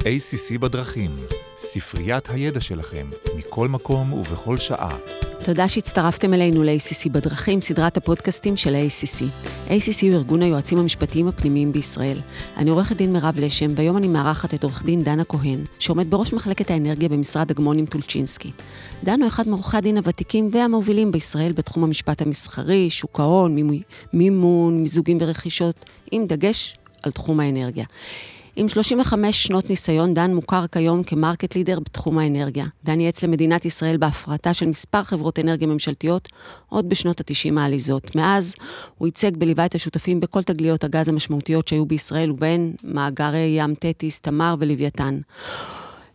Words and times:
ACC 0.00 0.58
בדרכים, 0.58 1.10
ספריית 1.56 2.30
הידע 2.30 2.60
שלכם, 2.60 3.06
מכל 3.36 3.68
מקום 3.68 4.12
ובכל 4.12 4.56
שעה. 4.56 4.96
תודה 5.44 5.68
שהצטרפתם 5.68 6.34
אלינו 6.34 6.62
ל-ACC 6.62 7.10
בדרכים, 7.12 7.60
סדרת 7.60 7.96
הפודקאסטים 7.96 8.56
של 8.56 8.74
ה-ACC. 8.74 9.22
ACC 9.68 10.02
הוא 10.02 10.12
ארגון 10.12 10.42
היועצים 10.42 10.78
המשפטיים 10.78 11.28
הפנימיים 11.28 11.72
בישראל. 11.72 12.18
אני 12.56 12.70
עורכת 12.70 12.96
דין 12.96 13.12
מירב 13.12 13.34
לשם, 13.38 13.70
והיום 13.76 13.96
אני 13.96 14.08
מארחת 14.08 14.54
את 14.54 14.64
עורך 14.64 14.84
דין 14.84 15.04
דנה 15.04 15.24
כהן, 15.24 15.64
שעומד 15.78 16.10
בראש 16.10 16.32
מחלקת 16.32 16.70
האנרגיה 16.70 17.08
במשרד 17.08 17.50
אגמונים 17.50 17.86
טולצ'ינסקי. 17.86 18.50
דן 19.04 19.20
הוא 19.20 19.28
אחד 19.28 19.48
מעורכי 19.48 19.76
הדין 19.76 19.96
הוותיקים 19.96 20.50
והמובילים 20.52 21.12
בישראל 21.12 21.52
בתחום 21.52 21.84
המשפט 21.84 22.22
המסחרי, 22.22 22.90
שוק 22.90 23.20
ההון, 23.20 23.56
מימון, 24.12 24.82
מיזוגים 24.82 25.18
ורכישות, 25.20 25.84
עם 26.10 26.26
דגש 26.26 26.76
על 27.02 27.12
תחום 27.12 27.40
האנרגיה. 27.40 27.84
עם 28.60 28.68
35 28.68 29.46
שנות 29.46 29.70
ניסיון, 29.70 30.14
דן 30.14 30.34
מוכר 30.34 30.66
כיום 30.66 31.02
כמרקט 31.02 31.56
לידר 31.56 31.80
בתחום 31.80 32.18
האנרגיה. 32.18 32.66
דן 32.84 33.00
ייעץ 33.00 33.24
למדינת 33.24 33.64
ישראל 33.64 33.96
בהפרטה 33.96 34.54
של 34.54 34.66
מספר 34.66 35.02
חברות 35.02 35.38
אנרגיה 35.38 35.68
ממשלתיות 35.68 36.28
עוד 36.68 36.88
בשנות 36.88 37.20
ה-90 37.20 37.60
העליזות. 37.60 38.16
מאז 38.16 38.54
הוא 38.98 39.08
ייצג 39.08 39.30
וליווה 39.40 39.66
את 39.66 39.74
השותפים 39.74 40.20
בכל 40.20 40.42
תגליות 40.42 40.84
הגז 40.84 41.08
המשמעותיות 41.08 41.68
שהיו 41.68 41.86
בישראל, 41.86 42.30
ובהן 42.30 42.72
מאגרי 42.84 43.54
ים 43.58 43.74
תטיס, 43.74 44.20
תמר 44.20 44.54
ולוויתן. 44.58 45.18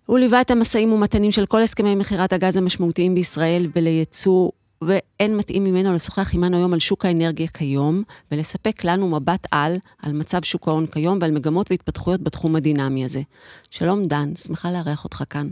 הוא 0.06 0.20
ליווה 0.20 0.42
את 0.42 0.52
המשאים 0.52 0.94
ומתנים 0.94 1.32
של 1.32 1.46
כל 1.46 1.62
הסכמי 1.62 1.96
מכירת 1.96 2.34
הגז 2.34 2.58
המשמעותיים 2.58 3.16
בישראל 3.16 3.68
ולייצוא 3.76 4.50
ואין 4.88 5.38
מתאים 5.38 5.64
ממנו 5.64 5.94
לשוחח 5.94 6.34
עמנו 6.34 6.58
היום 6.58 6.74
על 6.74 6.80
שוק 6.80 7.06
האנרגיה 7.06 7.48
כיום, 7.48 8.04
ולספק 8.32 8.84
לנו 8.84 9.10
מבט 9.10 9.48
על, 9.52 9.78
על 10.02 10.14
מצב 10.14 10.44
שוק 10.44 10.68
ההון 10.68 10.88
כיום 10.88 11.18
ועל 11.22 11.32
מגמות 11.32 11.72
והתפתחויות 11.72 12.22
בתחום 12.22 12.56
הדינמי 12.56 13.06
הזה. 13.06 13.22
שלום 13.70 14.04
דן, 14.04 14.36
שמחה 14.36 14.72
לארח 14.72 15.04
אותך 15.04 15.24
כאן. 15.30 15.48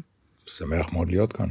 שמח 0.46 0.94
מאוד 0.94 1.10
להיות 1.10 1.34
כאן. 1.34 1.50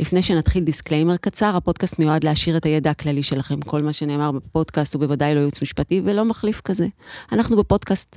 לפני 0.00 0.22
שנתחיל 0.22 0.64
דיסקליימר 0.64 1.16
קצר, 1.16 1.56
הפודקאסט 1.56 1.98
מיועד 1.98 2.24
להעשיר 2.24 2.56
את 2.56 2.64
הידע 2.64 2.90
הכללי 2.90 3.22
שלכם. 3.22 3.60
כל 3.60 3.82
מה 3.82 3.92
שנאמר 3.92 4.32
בפודקאסט 4.32 4.94
הוא 4.94 5.00
בוודאי 5.00 5.34
לא 5.34 5.40
ייעוץ 5.40 5.62
משפטי 5.62 6.00
ולא 6.04 6.24
מחליף 6.24 6.60
כזה. 6.60 6.86
אנחנו 7.32 7.56
בפודקאסט 7.56 8.16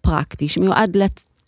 פרקטי, 0.00 0.48
שמיועד 0.48 0.96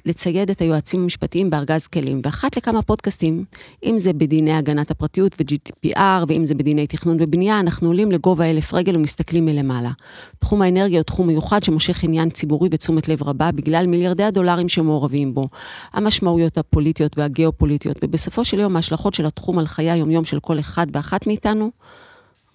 לצייד 0.06 0.50
את 0.50 0.60
היועצים 0.60 1.02
המשפטיים 1.02 1.50
בארגז 1.50 1.86
כלים, 1.86 2.20
ואחת 2.24 2.56
לכמה 2.56 2.82
פודקאסטים, 2.82 3.44
אם 3.84 3.98
זה 3.98 4.12
בדיני 4.12 4.52
הגנת 4.52 4.90
הפרטיות 4.90 5.36
ו-GDPR, 5.40 6.24
ואם 6.28 6.44
זה 6.44 6.54
בדיני 6.54 6.86
תכנון 6.86 7.16
ובנייה, 7.20 7.60
אנחנו 7.60 7.88
עולים 7.88 8.12
לגובה 8.12 8.50
אלף 8.50 8.74
רגל 8.74 8.96
ומסתכלים 8.96 9.44
מלמעלה. 9.44 9.90
תחום 10.38 10.62
האנרגיה 10.62 10.98
הוא 10.98 11.04
תחום 11.04 11.26
מיוחד 11.26 11.62
שמושך 11.64 12.04
עניין 12.04 12.30
ציבורי 12.30 12.68
בתשומת 12.68 13.08
לב 13.08 13.22
רבה, 13.22 13.52
בגלל 13.52 13.86
מיליארדי 13.86 14.22
הדולרים 14.22 14.68
שמעורבים 14.68 15.34
בו, 15.34 15.48
המשמעויות 15.92 16.58
הפוליטיות 16.58 17.18
והגיאופוליטיות, 17.18 17.96
ובסופו 18.02 18.44
של 18.44 18.58
יום 18.58 18.76
ההשלכות 18.76 19.14
של 19.14 19.26
התחום 19.26 19.58
על 19.58 19.66
חיי 19.66 19.90
היומיום 19.90 20.24
של 20.24 20.40
כל 20.40 20.60
אחד 20.60 20.86
ואחת 20.92 21.26
מאיתנו, 21.26 21.70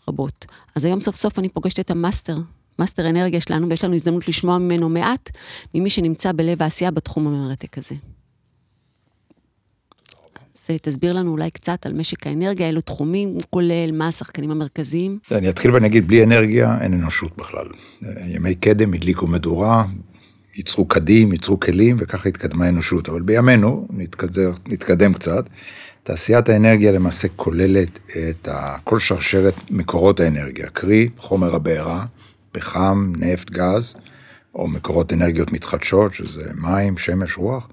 רבות. 0.07 0.45
אז 0.75 0.85
היום 0.85 1.01
סוף 1.01 1.15
סוף 1.15 1.39
אני 1.39 1.49
פוגשת 1.49 1.79
את 1.79 1.91
המאסטר 1.91 2.37
מאסטר 2.79 3.09
אנרגיה 3.09 3.41
שלנו, 3.41 3.69
ויש 3.69 3.83
לנו 3.83 3.95
הזדמנות 3.95 4.27
לשמוע 4.27 4.57
ממנו 4.57 4.89
מעט, 4.89 5.29
ממי 5.75 5.89
שנמצא 5.89 6.31
בלב 6.31 6.63
העשייה 6.63 6.91
בתחום 6.91 7.27
המרתק 7.27 7.77
הזה. 7.77 7.95
אז 10.55 10.67
תסביר 10.81 11.13
לנו 11.13 11.31
אולי 11.31 11.51
קצת 11.51 11.85
על 11.85 11.93
משק 11.93 12.27
האנרגיה, 12.27 12.67
אילו 12.67 12.81
תחומים 12.81 13.29
הוא 13.29 13.41
כולל, 13.49 13.91
מה 13.93 14.07
השחקנים 14.07 14.51
המרכזיים. 14.51 15.19
אני 15.31 15.49
אתחיל 15.49 15.71
ואני 15.71 15.87
אגיד, 15.87 16.07
בלי 16.07 16.23
אנרגיה 16.23 16.77
אין 16.81 16.93
אנושות 16.93 17.37
בכלל. 17.37 17.65
ימי 18.25 18.55
קדם 18.55 18.93
הדליקו 18.93 19.27
מדורה, 19.27 19.85
ייצרו 20.55 20.85
קדים, 20.85 21.31
ייצרו 21.31 21.59
כלים, 21.59 21.97
וככה 21.99 22.29
התקדמה 22.29 22.65
האנושות. 22.65 23.09
אבל 23.09 23.21
בימינו, 23.21 23.87
נתקדם, 23.89 24.51
נתקדם 24.67 25.13
קצת, 25.13 25.49
תעשיית 26.03 26.49
האנרגיה 26.49 26.91
למעשה 26.91 27.27
כוללת 27.35 27.99
את 28.29 28.47
כל 28.83 28.99
שרשרת 28.99 29.53
מקורות 29.69 30.19
האנרגיה, 30.19 30.67
קרי 30.67 31.09
חומר 31.17 31.55
הבעירה, 31.55 32.05
פחם, 32.59 33.13
נפט, 33.17 33.51
גז, 33.51 33.95
או 34.55 34.67
מקורות 34.67 35.13
אנרגיות 35.13 35.51
מתחדשות, 35.51 36.13
שזה 36.13 36.51
מים, 36.55 36.97
שמש, 36.97 37.37
רוח, 37.37 37.69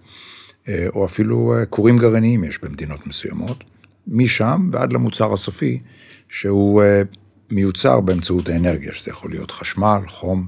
אה, 0.69 0.87
או 0.95 1.07
אפילו 1.07 1.55
אה, 1.55 1.67
כורים 1.67 1.97
גרעיניים 1.97 2.45
יש 2.45 2.65
במדינות 2.65 3.07
מסוימות, 3.07 3.65
משם 4.07 4.69
ועד 4.73 4.93
למוצר 4.93 5.33
הסופי, 5.33 5.81
שהוא 6.29 6.83
אה, 6.83 7.03
מיוצר 7.51 8.01
באמצעות 8.01 8.49
האנרגיה, 8.49 8.93
שזה 8.93 9.11
יכול 9.11 9.31
להיות 9.31 9.51
חשמל, 9.51 9.99
חום, 10.07 10.47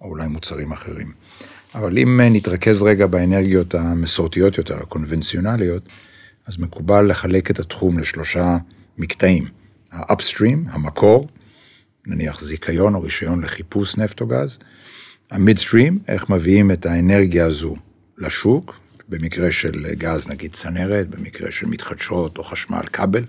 או 0.00 0.08
אולי 0.08 0.28
מוצרים 0.28 0.72
אחרים. 0.72 1.12
אבל 1.74 1.98
אם 1.98 2.20
נתרכז 2.22 2.82
רגע 2.82 3.06
באנרגיות 3.06 3.74
המסורתיות 3.74 4.58
יותר, 4.58 4.76
הקונבנציונליות, 4.76 5.82
אז 6.46 6.58
מקובל 6.58 7.10
לחלק 7.10 7.50
את 7.50 7.58
התחום 7.58 7.98
לשלושה 7.98 8.56
מקטעים. 8.98 9.44
האפסטרים, 9.92 10.64
המקור, 10.68 11.28
נניח 12.06 12.40
זיכיון 12.40 12.94
או 12.94 13.02
רישיון 13.02 13.40
לחיפוש 13.40 13.96
נפט 13.96 14.20
או 14.20 14.26
גז. 14.26 14.58
המידסטרים, 15.30 15.98
איך 16.08 16.30
מביאים 16.30 16.70
את 16.70 16.86
האנרגיה 16.86 17.46
הזו 17.46 17.76
לשוק, 18.18 18.74
במקרה 19.08 19.50
של 19.50 19.94
גז 19.94 20.28
נגיד 20.28 20.52
צנרת, 20.52 21.08
במקרה 21.08 21.52
של 21.52 21.66
מתחדשות 21.66 22.38
או 22.38 22.42
חשמל 22.42 22.82
כבל. 22.92 23.24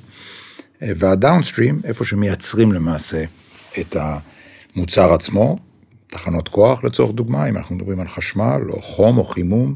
והדאונסטרים, 0.82 1.82
איפה 1.84 2.06
שמייצרים 2.06 2.72
למעשה 2.72 3.24
את 3.80 3.96
המוצר 4.76 5.14
עצמו, 5.14 5.58
תחנות 6.08 6.48
כוח 6.48 6.84
לצורך 6.84 7.16
דוגמה, 7.16 7.50
אם 7.50 7.58
אנחנו 7.58 7.76
מדברים 7.76 8.00
על 8.00 8.08
חשמל 8.08 8.62
או 8.70 8.82
חום 8.82 9.18
או 9.18 9.24
חימום, 9.24 9.76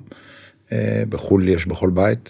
בחו"ל 1.10 1.48
יש 1.48 1.66
בכל 1.66 1.90
בית 1.90 2.30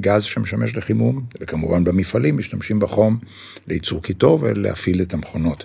גז 0.00 0.22
שמשמש 0.22 0.76
לחימום, 0.76 1.24
וכמובן 1.40 1.84
במפעלים 1.84 2.38
משתמשים 2.38 2.80
בחום 2.80 3.18
לייצור 3.66 4.02
קיטור 4.02 4.38
ולהפעיל 4.42 5.02
את 5.02 5.14
המכונות. 5.14 5.64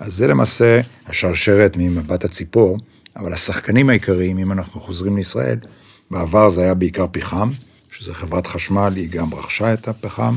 אז 0.00 0.14
זה 0.14 0.26
למעשה 0.26 0.80
השרשרת 1.06 1.76
ממבט 1.76 2.24
הציפור, 2.24 2.78
אבל 3.16 3.32
השחקנים 3.32 3.90
העיקריים, 3.90 4.38
אם 4.38 4.52
אנחנו 4.52 4.80
חוזרים 4.80 5.16
לישראל, 5.16 5.58
בעבר 6.10 6.50
זה 6.50 6.62
היה 6.62 6.74
בעיקר 6.74 7.06
פחם, 7.12 7.50
שזה 7.92 8.14
חברת 8.14 8.46
חשמל, 8.46 8.92
היא 8.96 9.10
גם 9.10 9.34
רכשה 9.34 9.74
את 9.74 9.88
הפחם 9.88 10.36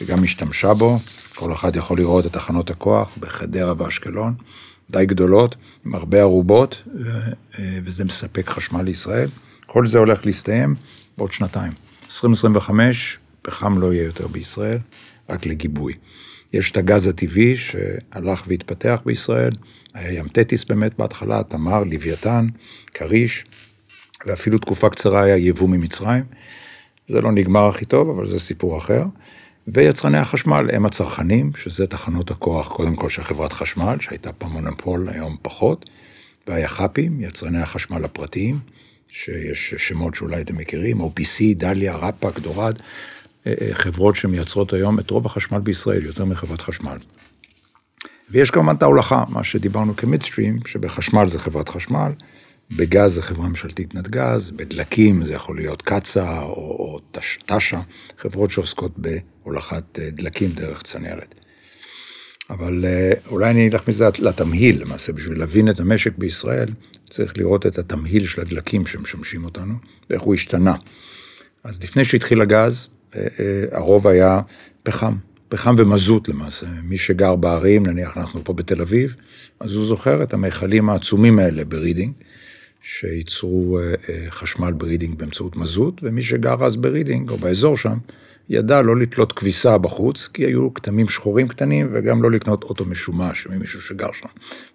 וגם 0.00 0.24
השתמשה 0.24 0.74
בו. 0.74 0.98
כל 1.34 1.52
אחד 1.52 1.76
יכול 1.76 1.98
לראות 1.98 2.26
את 2.26 2.32
תחנות 2.32 2.70
הכוח 2.70 3.18
בחדרה 3.20 3.74
ואשקלון, 3.78 4.34
די 4.90 5.06
גדולות, 5.06 5.56
עם 5.86 5.94
הרבה 5.94 6.20
ערובות, 6.20 6.82
וזה 7.84 8.04
מספק 8.04 8.48
חשמל 8.48 8.82
לישראל. 8.82 9.28
כל 9.66 9.86
זה 9.86 9.98
הולך 9.98 10.26
להסתיים 10.26 10.74
בעוד 11.18 11.32
שנתיים. 11.32 11.72
2025, 12.04 13.18
פחם 13.42 13.78
לא 13.78 13.92
יהיה 13.92 14.04
יותר 14.04 14.26
בישראל, 14.26 14.78
רק 15.30 15.46
לגיבוי. 15.46 15.94
יש 16.52 16.70
את 16.70 16.76
הגז 16.76 17.06
הטבעי 17.06 17.56
שהלך 17.56 18.44
והתפתח 18.46 19.02
בישראל, 19.06 19.52
היה 19.94 20.12
ים 20.18 20.28
תטיס 20.28 20.64
באמת 20.64 20.98
בהתחלה, 20.98 21.42
תמר, 21.42 21.84
לוויתן, 21.84 22.46
כריש, 22.94 23.44
ואפילו 24.26 24.58
תקופה 24.58 24.90
קצרה 24.90 25.22
היה 25.22 25.36
יבוא 25.36 25.68
ממצרים. 25.68 26.24
זה 27.06 27.20
לא 27.20 27.32
נגמר 27.32 27.68
הכי 27.68 27.84
טוב, 27.84 28.10
אבל 28.10 28.26
זה 28.26 28.38
סיפור 28.40 28.78
אחר. 28.78 29.04
ויצרני 29.68 30.18
החשמל 30.18 30.70
הם 30.72 30.86
הצרכנים, 30.86 31.50
שזה 31.56 31.86
תחנות 31.86 32.30
הכוח, 32.30 32.68
קודם 32.72 32.96
כל 32.96 33.08
של 33.08 33.22
חברת 33.22 33.52
חשמל, 33.52 33.96
שהייתה 34.00 34.32
פעם 34.32 34.50
מונופול, 34.50 35.08
היום 35.08 35.36
פחות, 35.42 35.90
והיח"פים, 36.46 37.20
יצרני 37.20 37.60
החשמל 37.62 38.04
הפרטיים, 38.04 38.58
שיש 39.08 39.74
שמות 39.78 40.14
שאולי 40.14 40.40
אתם 40.40 40.56
מכירים, 40.56 41.00
OPC, 41.00 41.42
דליה, 41.56 41.96
רפ"ק, 41.96 42.38
דורד, 42.38 42.78
חברות 43.72 44.16
שמייצרות 44.16 44.72
היום 44.72 44.98
את 44.98 45.10
רוב 45.10 45.26
החשמל 45.26 45.58
בישראל, 45.58 46.04
יותר 46.04 46.24
מחברת 46.24 46.60
חשמל. 46.60 46.96
ויש 48.30 48.50
כמובן 48.50 48.74
את 48.76 48.82
ההולכה, 48.82 49.24
מה 49.28 49.44
שדיברנו 49.44 49.96
כמידסטרים, 49.96 50.58
שבחשמל 50.66 51.28
זה 51.28 51.38
חברת 51.38 51.68
חשמל, 51.68 52.12
בגז 52.76 53.14
זה 53.14 53.22
חברה 53.22 53.48
ממשלתית 53.48 53.94
נתגז, 53.94 54.50
בדלקים 54.50 55.24
זה 55.24 55.34
יכול 55.34 55.56
להיות 55.56 55.82
קצ"א 55.82 56.42
או, 56.42 56.52
או 56.52 57.00
תש, 57.12 57.38
תש"א, 57.46 57.76
חברות 58.18 58.50
שעוסקות 58.50 58.92
בהולכת 58.98 59.98
אה, 59.98 60.10
דלקים 60.10 60.50
דרך 60.50 60.82
צנרת. 60.82 61.34
אבל 62.50 62.84
אה, 62.84 63.12
אולי 63.26 63.50
אני 63.50 63.68
אלך 63.68 63.88
מזה 63.88 64.08
לתמהיל, 64.18 64.82
למעשה, 64.82 65.12
בשביל 65.12 65.38
להבין 65.38 65.70
את 65.70 65.80
המשק 65.80 66.12
בישראל, 66.18 66.68
צריך 67.10 67.38
לראות 67.38 67.66
את 67.66 67.78
התמהיל 67.78 68.26
של 68.26 68.40
הדלקים 68.40 68.86
שמשמשים 68.86 69.44
אותנו, 69.44 69.74
ואיך 70.10 70.22
הוא 70.22 70.34
השתנה. 70.34 70.74
אז 71.64 71.82
לפני 71.82 72.04
שהתחיל 72.04 72.40
הגז, 72.40 72.88
אה, 72.88 72.92
אה, 72.92 73.01
הרוב 73.72 74.08
היה 74.08 74.40
פחם, 74.82 75.14
פחם 75.48 75.74
ומזוט 75.78 76.28
למעשה. 76.28 76.66
מי 76.82 76.98
שגר 76.98 77.36
בערים, 77.36 77.86
נניח 77.86 78.16
אנחנו 78.16 78.44
פה 78.44 78.52
בתל 78.52 78.80
אביב, 78.80 79.16
אז 79.60 79.74
הוא 79.74 79.86
זוכר 79.86 80.22
את 80.22 80.34
המכלים 80.34 80.90
העצומים 80.90 81.38
האלה 81.38 81.64
ברידינג, 81.64 82.12
שייצרו 82.82 83.78
אה, 83.78 84.30
חשמל 84.30 84.72
ברידינג 84.72 85.18
באמצעות 85.18 85.56
מזוט, 85.56 86.00
ומי 86.02 86.22
שגר 86.22 86.64
אז 86.64 86.76
ברידינג, 86.76 87.30
או 87.30 87.36
באזור 87.36 87.76
שם, 87.76 87.98
ידע 88.48 88.82
לא 88.82 88.96
לתלות 88.96 89.32
כביסה 89.32 89.78
בחוץ, 89.78 90.28
כי 90.28 90.42
היו 90.42 90.74
כתמים 90.74 91.08
שחורים 91.08 91.48
קטנים, 91.48 91.88
וגם 91.92 92.22
לא 92.22 92.30
לקנות 92.30 92.64
אוטו 92.64 92.84
משומש 92.84 93.46
ממישהו 93.46 93.80
שגר 93.80 94.12
שם, 94.12 94.28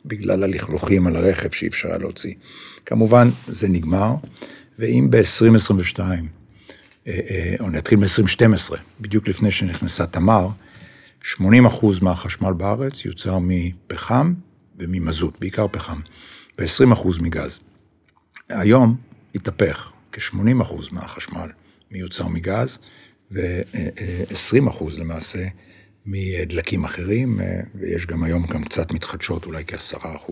בגלל 0.06 0.44
הלכלוכים 0.44 1.08
על 1.08 1.16
הרכב 1.16 1.52
שאי 1.52 1.68
אפשר 1.68 1.88
היה 1.88 1.98
להוציא. 1.98 2.34
כמובן, 2.86 3.30
זה 3.48 3.68
נגמר, 3.68 4.16
ואם 4.80 5.08
ב-2022 5.10 6.00
או 7.60 7.70
נתחיל 7.70 8.00
מ-2012, 8.00 8.76
בדיוק 9.00 9.28
לפני 9.28 9.52
שנכנסה 9.52 10.06
תמר, 10.08 10.48
80% 11.24 11.36
מהחשמל 12.02 12.54
בארץ 12.54 13.06
יוצר 13.06 13.38
מפחם 13.42 14.34
וממזוט, 14.80 15.40
בעיקר 15.40 15.68
פחם, 15.72 16.00
ו-20% 16.60 17.22
מגז. 17.22 17.60
היום 18.50 18.98
התהפך, 19.36 19.92
כ-80% 20.12 20.74
מהחשמל 20.92 21.50
מיוצר 21.92 22.28
מגז, 22.28 22.80
ו-20% 23.32 24.84
למעשה 24.98 25.48
מדלקים 26.06 26.84
אחרים, 26.84 27.40
ויש 27.76 28.06
גם 28.06 28.24
היום 28.24 28.46
גם 28.46 28.64
קצת 28.64 28.92
מתחדשות, 28.92 29.46
אולי 29.46 29.64
כ-10%. 29.68 30.32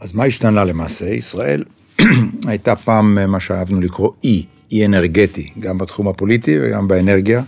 אז 0.00 0.12
מה 0.12 0.24
השתנה 0.24 0.64
למעשה? 0.64 1.06
ישראל 1.06 1.64
הייתה 2.48 2.76
פעם 2.76 3.30
מה 3.30 3.40
שאהבנו 3.40 3.80
לקרוא 3.80 4.10
אי, 4.24 4.46
אי 4.72 4.86
אנרגטי, 4.86 5.52
גם 5.60 5.78
בתחום 5.78 6.08
הפוליטי 6.08 6.56
וגם 6.60 6.88
באנרגיה, 6.88 7.42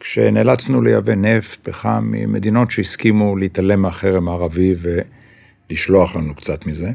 כשנאלצנו 0.00 0.82
לייבא 0.82 1.14
נפט, 1.14 1.68
פחם, 1.68 2.08
ממדינות 2.12 2.70
שהסכימו 2.70 3.36
להתעלם 3.36 3.82
מהחרם 3.82 4.28
הערבי 4.28 4.74
ולשלוח 5.70 6.16
לנו 6.16 6.34
קצת 6.34 6.66
מזה. 6.66 6.90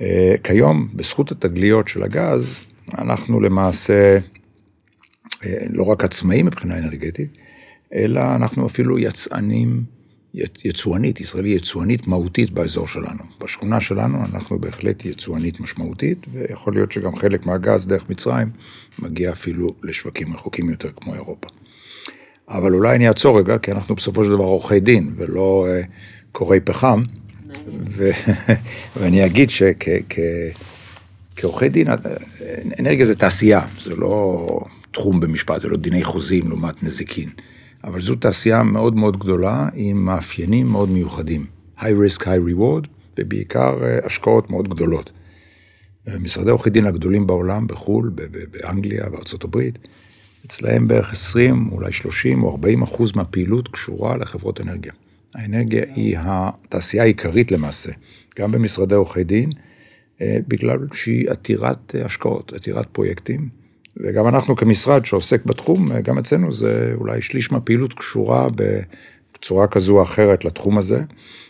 אה, 0.00 0.34
כיום, 0.44 0.88
בזכות 0.94 1.32
התגליות 1.32 1.88
של 1.88 2.02
הגז, 2.02 2.60
אנחנו 2.98 3.40
למעשה 3.40 4.18
אה, 5.44 5.56
לא 5.70 5.82
רק 5.82 6.04
עצמאים 6.04 6.46
מבחינה 6.46 6.78
אנרגטית, 6.78 7.30
אלא 7.94 8.20
אנחנו 8.34 8.66
אפילו 8.66 8.98
יצאנים, 8.98 9.82
יצואנית, 10.64 11.20
ישראל 11.20 11.44
היא 11.44 11.56
יצואנית 11.56 12.06
מהותית 12.06 12.50
באזור 12.50 12.88
שלנו. 12.88 13.22
בשכונה 13.40 13.80
שלנו 13.80 14.18
אנחנו 14.18 14.58
בהחלט 14.58 15.04
יצואנית 15.04 15.60
משמעותית, 15.60 16.26
ויכול 16.32 16.74
להיות 16.74 16.92
שגם 16.92 17.16
חלק 17.16 17.46
מהגז 17.46 17.86
דרך 17.86 18.10
מצרים 18.10 18.50
מגיע 18.98 19.32
אפילו 19.32 19.74
לשווקים 19.82 20.34
רחוקים 20.34 20.70
יותר 20.70 20.88
כמו 20.96 21.14
אירופה. 21.14 21.48
אבל 22.48 22.74
אולי 22.74 22.96
אני 22.96 23.08
אעצור 23.08 23.38
רגע, 23.38 23.58
כי 23.58 23.72
אנחנו 23.72 23.94
בסופו 23.94 24.24
של 24.24 24.30
דבר 24.30 24.44
עורכי 24.44 24.80
דין 24.80 25.14
ולא 25.16 25.66
uh, 25.68 25.70
קוראי 26.32 26.60
פחם, 26.60 27.02
ו- 27.90 28.10
ואני 28.96 29.26
אגיד 29.26 29.50
שכעורכי 31.34 31.68
דין, 31.68 31.86
אנרגיה 32.80 33.06
זה 33.06 33.14
תעשייה, 33.14 33.60
זה 33.82 33.96
לא 33.96 34.46
תחום 34.90 35.20
במשפט, 35.20 35.60
זה 35.60 35.68
לא 35.68 35.76
דיני 35.76 36.04
חוזים 36.04 36.48
לעומת 36.48 36.82
נזיקין. 36.82 37.28
אבל 37.86 38.00
זו 38.00 38.16
תעשייה 38.16 38.62
מאוד 38.62 38.96
מאוד 38.96 39.16
גדולה 39.16 39.68
עם 39.74 40.04
מאפיינים 40.04 40.66
מאוד 40.66 40.90
מיוחדים. 40.90 41.46
high 41.78 41.82
risk, 41.82 42.20
high 42.20 42.50
reward, 42.50 42.88
ובעיקר 43.18 43.84
אה, 43.84 43.98
השקעות 44.06 44.50
מאוד 44.50 44.68
גדולות. 44.68 45.12
אה, 46.08 46.18
משרדי 46.18 46.50
עורכי 46.50 46.70
דין 46.70 46.86
הגדולים 46.86 47.26
בעולם, 47.26 47.66
בחו"ל, 47.66 48.10
באנגליה, 48.50 49.08
בארצות 49.08 49.44
הברית, 49.44 49.78
אצלהם 50.46 50.88
בערך 50.88 51.12
20, 51.12 51.68
אולי 51.72 51.92
30 51.92 52.42
או 52.42 52.50
40 52.50 52.82
אחוז 52.82 53.16
מהפעילות 53.16 53.68
קשורה 53.68 54.16
לחברות 54.16 54.60
אנרגיה. 54.60 54.92
האנרגיה 55.34 55.84
היא 55.94 56.16
התעשייה 56.20 57.02
העיקרית 57.02 57.52
למעשה, 57.52 57.92
גם 58.38 58.52
במשרדי 58.52 58.94
עורכי 58.94 59.24
דין, 59.24 59.50
אה, 60.20 60.38
בגלל 60.48 60.78
שהיא 60.92 61.30
עתירת 61.30 61.94
השקעות, 62.04 62.52
עתירת 62.52 62.86
פרויקטים. 62.86 63.65
וגם 63.96 64.28
אנחנו 64.28 64.56
כמשרד 64.56 65.04
שעוסק 65.04 65.44
בתחום, 65.44 65.98
גם 65.98 66.18
אצלנו 66.18 66.52
זה 66.52 66.92
אולי 66.94 67.20
שליש 67.20 67.52
מהפעילות 67.52 67.94
קשורה 67.94 68.48
בצורה 69.34 69.66
כזו 69.66 69.96
או 69.96 70.02
אחרת 70.02 70.44
לתחום 70.44 70.78
הזה, 70.78 71.02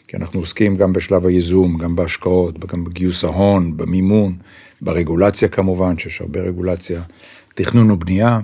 כי 0.09 0.17
אנחנו 0.17 0.41
עוסקים 0.41 0.77
גם 0.77 0.93
בשלב 0.93 1.27
הייזום, 1.27 1.79
גם 1.79 1.97
בהשקעות, 1.97 2.59
גם 2.59 2.85
בגיוס 2.85 3.25
ההון, 3.25 3.77
במימון, 3.77 4.37
ברגולציה 4.81 5.49
כמובן, 5.49 5.99
שיש 5.99 6.21
הרבה 6.21 6.41
רגולציה, 6.41 7.03
תכנון 7.55 7.91
ובנייה, 7.91 8.41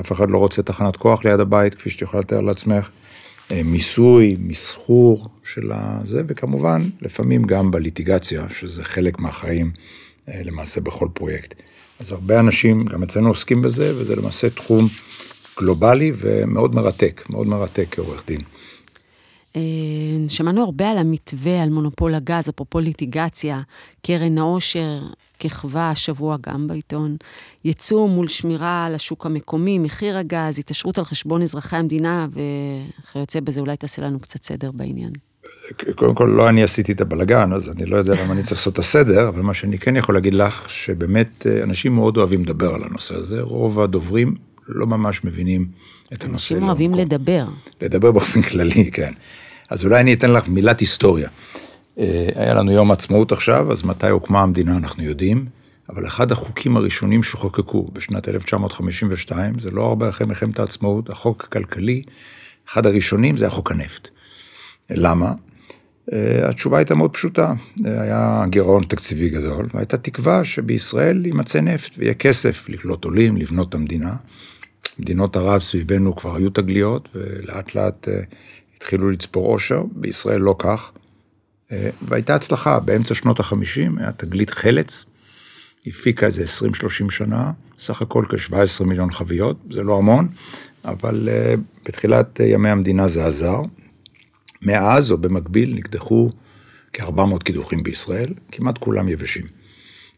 אף 0.00 0.12
אחד 0.12 0.30
לא 0.30 0.38
רוצה 0.38 0.62
תחנת 0.62 0.96
כוח 0.96 1.24
ליד 1.24 1.40
הבית, 1.40 1.74
כפי 1.74 1.90
שאת 1.90 2.02
יכולה 2.02 2.20
לתאר 2.20 2.40
לעצמך, 2.40 2.90
מיסוי, 3.64 4.36
מסחור 4.40 5.26
של 5.44 5.72
הזה, 5.72 6.22
וכמובן, 6.26 6.82
לפעמים 7.02 7.44
גם 7.44 7.70
בליטיגציה, 7.70 8.46
שזה 8.52 8.84
חלק 8.84 9.18
מהחיים 9.18 9.70
למעשה 10.28 10.80
בכל 10.80 11.08
פרויקט. 11.14 11.54
אז 12.00 12.12
הרבה 12.12 12.40
אנשים, 12.40 12.84
גם 12.84 13.02
אצלנו 13.02 13.28
עוסקים 13.28 13.62
בזה, 13.62 13.92
וזה 13.96 14.16
למעשה 14.16 14.50
תחום 14.50 14.88
גלובלי 15.58 16.12
ומאוד 16.16 16.74
מרתק, 16.74 17.24
מאוד 17.30 17.46
מרתק 17.46 17.86
כעורך 17.90 18.24
דין. 18.26 18.40
אה, 19.56 19.62
שמענו 20.28 20.64
הרבה 20.64 20.90
על 20.90 20.98
המתווה, 20.98 21.62
על 21.62 21.70
מונופול 21.70 22.14
הגז, 22.14 22.48
אפרופו 22.48 22.80
ליטיגציה, 22.80 23.62
קרן 24.02 24.38
העושר 24.38 24.98
כיכבה 25.38 25.90
השבוע 25.90 26.36
גם 26.40 26.66
בעיתון, 26.66 27.16
ייצוא 27.64 28.08
מול 28.08 28.28
שמירה 28.28 28.86
על 28.86 28.94
השוק 28.94 29.26
המקומי, 29.26 29.78
מחיר 29.78 30.16
הגז, 30.16 30.58
התעשרות 30.58 30.98
על 30.98 31.04
חשבון 31.04 31.42
אזרחי 31.42 31.76
המדינה, 31.76 32.26
וכיוצא 32.32 33.40
בזה 33.40 33.60
אולי 33.60 33.76
תעשה 33.76 34.02
לנו 34.02 34.20
קצת 34.20 34.42
סדר 34.42 34.70
בעניין. 34.72 35.12
קודם 35.94 36.14
כל, 36.14 36.24
לא 36.36 36.48
אני 36.48 36.62
עשיתי 36.62 36.92
את 36.92 37.00
הבלגן, 37.00 37.52
אז 37.52 37.68
אני 37.68 37.86
לא 37.86 37.96
יודע 37.96 38.14
למה 38.24 38.32
אני 38.32 38.42
צריך 38.42 38.60
לעשות 38.60 38.72
את 38.72 38.78
הסדר, 38.78 39.28
אבל 39.28 39.42
מה 39.42 39.54
שאני 39.54 39.78
כן 39.78 39.96
יכול 39.96 40.14
להגיד 40.14 40.34
לך, 40.34 40.70
שבאמת 40.70 41.46
אה, 41.46 41.62
אנשים 41.62 41.94
מאוד 41.94 42.16
אוהבים 42.16 42.42
לדבר 42.44 42.74
על 42.74 42.80
הנושא 42.84 43.14
הזה, 43.14 43.40
רוב 43.40 43.80
הדוברים 43.80 44.34
לא 44.68 44.86
ממש 44.86 45.24
מבינים 45.24 45.66
את 46.12 46.24
הנושא. 46.24 46.54
אנשים 46.54 46.68
אוהבים 46.68 46.94
למקום. 46.94 47.06
לדבר. 47.06 47.44
לדבר 47.80 48.12
באופן 48.12 48.42
כללי, 48.42 48.90
כן. 48.90 49.12
אז 49.70 49.84
אולי 49.84 50.00
אני 50.00 50.14
אתן 50.14 50.30
לך 50.30 50.48
מילת 50.48 50.80
היסטוריה. 50.80 51.28
אה, 51.98 52.28
היה 52.34 52.54
לנו 52.54 52.72
יום 52.72 52.90
עצמאות 52.90 53.32
עכשיו, 53.32 53.72
אז 53.72 53.84
מתי 53.84 54.08
הוקמה 54.08 54.42
המדינה 54.42 54.76
אנחנו 54.76 55.02
יודעים, 55.02 55.46
אבל 55.88 56.06
אחד 56.06 56.32
החוקים 56.32 56.76
הראשונים 56.76 57.22
שחוקקו 57.22 57.88
בשנת 57.92 58.28
1952, 58.28 59.58
זה 59.58 59.70
לא 59.70 59.84
הרבה 59.86 60.08
אחרי 60.08 60.26
מלחמת 60.26 60.58
העצמאות, 60.58 61.10
החוק 61.10 61.44
הכלכלי, 61.44 62.02
אחד 62.68 62.86
הראשונים 62.86 63.36
זה 63.36 63.44
היה 63.44 63.50
חוק 63.50 63.70
הנפט. 63.70 64.08
למה? 64.90 65.32
אה, 66.12 66.48
התשובה 66.48 66.78
הייתה 66.78 66.94
מאוד 66.94 67.12
פשוטה, 67.12 67.52
היה 67.84 68.44
גירעון 68.48 68.84
תקציבי 68.84 69.28
גדול, 69.28 69.68
והייתה 69.74 69.96
תקווה 69.96 70.44
שבישראל 70.44 71.26
יימצא 71.26 71.60
נפט 71.60 71.92
ויהיה 71.98 72.14
כסף 72.14 72.68
לקלוט 72.68 73.04
עולים, 73.04 73.36
לבנות 73.36 73.68
את 73.68 73.74
המדינה. 73.74 74.16
מדינות 74.98 75.36
ערב 75.36 75.60
סביבנו 75.60 76.16
כבר 76.16 76.36
היו 76.36 76.50
תגליות, 76.50 77.08
ולאט 77.14 77.74
לאט 77.74 78.08
אה, 78.08 78.20
התחילו 78.76 79.10
לצפור 79.10 79.46
עושר, 79.46 79.82
בישראל 79.92 80.40
לא 80.40 80.54
כך. 80.58 80.90
אה, 81.72 81.90
והייתה 82.02 82.34
הצלחה, 82.34 82.80
באמצע 82.80 83.14
שנות 83.14 83.40
החמישים 83.40 83.98
היה 83.98 84.12
תגלית 84.12 84.50
חלץ, 84.50 85.04
הפיקה 85.86 86.26
איזה 86.26 86.44
20-30 86.44 87.10
שנה, 87.10 87.52
סך 87.78 88.02
הכל 88.02 88.24
כ-17 88.28 88.84
מיליון 88.84 89.10
חביות, 89.10 89.56
זה 89.70 89.82
לא 89.82 89.98
המון, 89.98 90.28
אבל 90.84 91.28
בתחילת 91.84 92.40
ימי 92.44 92.68
המדינה 92.68 93.08
זה 93.08 93.26
עזר. 93.26 93.62
מאז 94.62 95.10
או 95.12 95.18
במקביל 95.18 95.74
נקדחו 95.74 96.30
כ-400 96.92 97.44
קידוחים 97.44 97.82
בישראל, 97.82 98.34
כמעט 98.52 98.78
כולם 98.78 99.08
יבשים. 99.08 99.44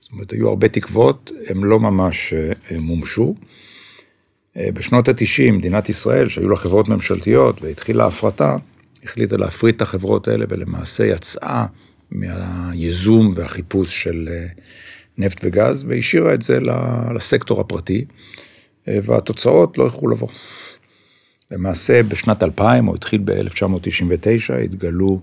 זאת 0.00 0.12
אומרת, 0.12 0.32
היו 0.32 0.48
הרבה 0.48 0.68
תקוות, 0.68 1.30
הם 1.48 1.64
לא 1.64 1.80
ממש 1.80 2.32
אה, 2.32 2.80
מומשו. 2.80 3.34
אה, 4.56 4.68
בשנות 4.74 5.08
ה-90, 5.08 5.52
מדינת 5.52 5.88
ישראל, 5.88 6.28
שהיו 6.28 6.48
לה 6.48 6.56
חברות 6.56 6.88
ממשלתיות 6.88 7.62
והתחילה 7.62 8.06
הפרטה, 8.06 8.56
החליטה 9.04 9.36
להפריט 9.36 9.76
את 9.76 9.82
החברות 9.82 10.28
האלה 10.28 10.44
ולמעשה 10.48 11.06
יצאה 11.06 11.66
מהייזום 12.10 13.32
והחיפוש 13.34 14.02
של 14.02 14.28
אה, 14.32 14.46
נפט 15.18 15.40
וגז 15.44 15.84
והשאירה 15.88 16.34
את 16.34 16.42
זה 16.42 16.58
לסקטור 17.14 17.60
הפרטי, 17.60 18.04
והתוצאות 18.86 19.78
לא 19.78 19.84
יכלו 19.84 20.10
לבוא. 20.10 20.28
למעשה 21.50 22.02
בשנת 22.02 22.42
2000, 22.42 22.88
או 22.88 22.94
התחיל 22.94 23.20
ב-1999, 23.24 24.54
התגלו 24.64 25.20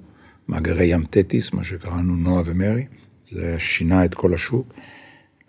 מאגרי 0.48 0.86
ים 0.86 1.03
תטיס, 1.10 1.53
מה 1.53 1.63
שקראנו 1.63 2.15
נועה 2.15 2.43
ומרי, 2.46 2.86
זה 3.25 3.55
שינה 3.60 4.05
את 4.05 4.13
כל 4.13 4.34
השוק. 4.34 4.74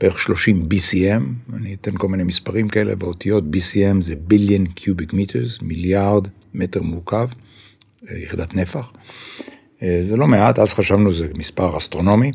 בערך 0.00 0.18
30 0.18 0.68
BCM, 0.74 1.52
אני 1.56 1.74
אתן 1.74 1.96
כל 1.96 2.08
מיני 2.08 2.24
מספרים 2.24 2.68
כאלה, 2.68 2.94
באותיות 2.94 3.44
BCM 3.44 4.00
זה 4.00 4.14
ביליון 4.16 4.66
קיוביק 4.66 5.12
מיטרס, 5.12 5.62
מיליארד 5.62 6.28
מטר 6.54 6.82
מורכב, 6.82 7.28
אה, 8.10 8.18
יחידת 8.18 8.54
נפח. 8.54 8.92
אה, 9.82 10.00
זה 10.02 10.16
לא 10.16 10.26
מעט, 10.26 10.58
אז 10.58 10.74
חשבנו 10.74 11.12
זה 11.12 11.28
מספר 11.34 11.76
אסטרונומי. 11.76 12.32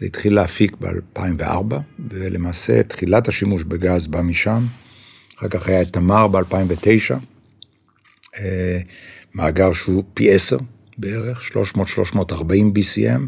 זה 0.00 0.06
התחיל 0.06 0.34
להפיק 0.34 0.76
ב-2004, 0.80 1.74
ולמעשה 2.08 2.82
תחילת 2.82 3.28
השימוש 3.28 3.62
בגז 3.62 4.06
בא 4.06 4.22
משם. 4.22 4.64
אחר 5.38 5.48
כך 5.48 5.68
היה 5.68 5.82
את 5.82 5.88
תמר 5.88 6.26
ב-2009, 6.26 7.10
אה, 7.10 7.16
מאגר 9.34 9.72
שהוא 9.72 10.04
פי 10.14 10.34
10 10.34 10.58
בערך, 10.98 11.50
300-340 12.22 12.32
BCM. 12.74 13.20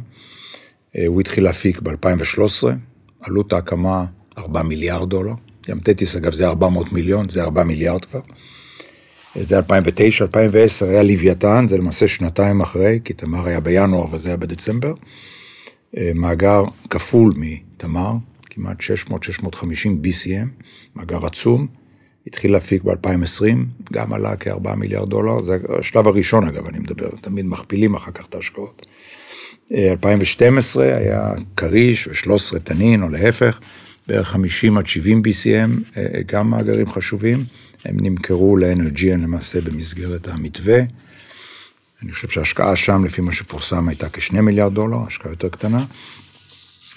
אה, 0.97 1.07
הוא 1.07 1.21
התחיל 1.21 1.45
להפיק 1.45 1.81
ב-2013, 1.81 2.67
עלות 3.21 3.53
ההקמה 3.53 4.05
4 4.39 4.63
מיליארד 4.63 5.11
דולר. 5.11 5.35
ים 5.69 5.79
תטיס, 5.79 6.17
אגב, 6.17 6.33
זה 6.33 6.47
400 6.49 6.93
מיליון, 6.93 7.29
זה 7.29 7.43
4 7.43 7.65
מיליארד 7.65 8.05
כבר. 8.05 8.21
אה, 9.37 9.45
זה 9.45 9.57
2009, 9.57 10.25
2010 10.25 10.89
היה 10.89 11.03
לוויתן, 11.03 11.69
זה 11.69 11.79
למעשה 11.79 12.09
שנתיים 12.09 12.61
אחרי, 12.61 13.01
כי 13.05 13.13
תמר 13.13 13.47
היה 13.47 13.61
בינואר 13.61 14.15
וזה 14.15 14.29
היה 14.29 14.37
בדצמבר. 14.37 14.95
מאגר 16.15 16.65
כפול 16.91 17.35
מתמר, 17.37 18.13
כמעט 18.43 18.77
600-650 18.81 19.13
BCM, 20.03 20.65
מאגר 20.97 21.27
עצום, 21.27 21.67
התחיל 22.27 22.53
להפיק 22.53 22.83
ב-2020, 22.83 23.45
גם 23.93 24.13
עלה 24.13 24.37
כ-4 24.37 24.75
מיליארד 24.75 25.11
דולר, 25.11 25.43
זה 25.43 25.59
השלב 25.79 26.09
הראשון 26.09 26.49
אגב, 26.49 26.67
אני 26.67 26.79
מדבר, 26.79 27.09
תמיד 27.21 27.47
מכפילים 27.47 27.95
אחר 27.95 28.13
כך 28.13 28.27
את 28.27 28.35
ההשקעות. 28.35 28.87
2012 29.73 30.85
אה, 30.85 30.99
היה 30.99 31.33
כריש 31.57 32.09
ו-13 32.09 32.59
תנין, 32.59 33.03
או 33.03 33.09
להפך, 33.09 33.61
בערך 34.07 34.29
50 34.29 34.79
עד 34.79 34.87
70 34.87 35.23
BCM, 35.23 35.97
אה, 35.97 36.23
גם 36.27 36.51
מאגרים 36.51 36.91
חשובים, 36.91 37.39
הם 37.85 37.97
נמכרו 38.01 38.57
לאנרג'יאן 38.57 39.21
למעשה 39.21 39.61
במסגרת 39.61 40.29
המתווה. 40.29 40.81
אני 42.03 42.13
חושב 42.13 42.29
שההשקעה 42.29 42.77
שם, 42.77 43.05
לפי 43.05 43.21
מה 43.21 43.33
שפורסם, 43.33 43.89
הייתה 43.89 44.09
כשני 44.09 44.41
מיליארד 44.41 44.75
דולר, 44.75 44.99
השקעה 45.07 45.33
יותר 45.33 45.49
קטנה. 45.49 45.85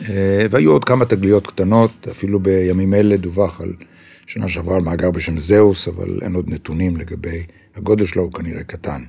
אה, 0.10 0.46
והיו 0.50 0.72
עוד 0.72 0.86
כמה 0.86 1.06
תגליות 1.06 1.48
קטנות, 1.48 2.08
אפילו 2.12 2.40
בימים 2.40 2.94
אלה 2.94 3.18
דווח 3.18 3.62
על 3.62 3.74
שנה 4.28 4.48
שעברה 4.48 4.76
על 4.76 4.82
מאגר 4.82 5.12
בשם 5.12 5.38
זהוס, 5.38 5.88
אבל 5.88 6.20
אין 6.22 6.36
עוד 6.36 6.50
נתונים 6.50 6.98
לגבי 6.98 7.44
הגודל 7.76 8.06
שלו, 8.06 8.24
הוא 8.24 8.34
כנראה 8.34 8.64
קטן. 8.64 9.04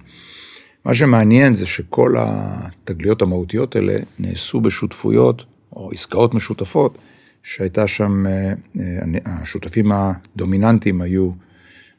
מה 0.85 0.95
שמעניין 0.95 1.55
זה 1.55 1.67
שכל 1.67 2.15
התגליות 2.19 3.23
המהותיות 3.23 3.77
האלה 3.77 3.99
נעשו 4.19 4.61
בשותפויות 4.61 5.45
או 5.73 5.91
עסקאות 5.93 6.35
משותפות, 6.35 6.99
שהייתה 7.43 7.87
שם, 7.87 8.27
אה, 8.27 8.53
אה, 8.81 8.85
השותפים 9.25 9.93
הדומיננטיים 9.93 11.01
היו 11.01 11.31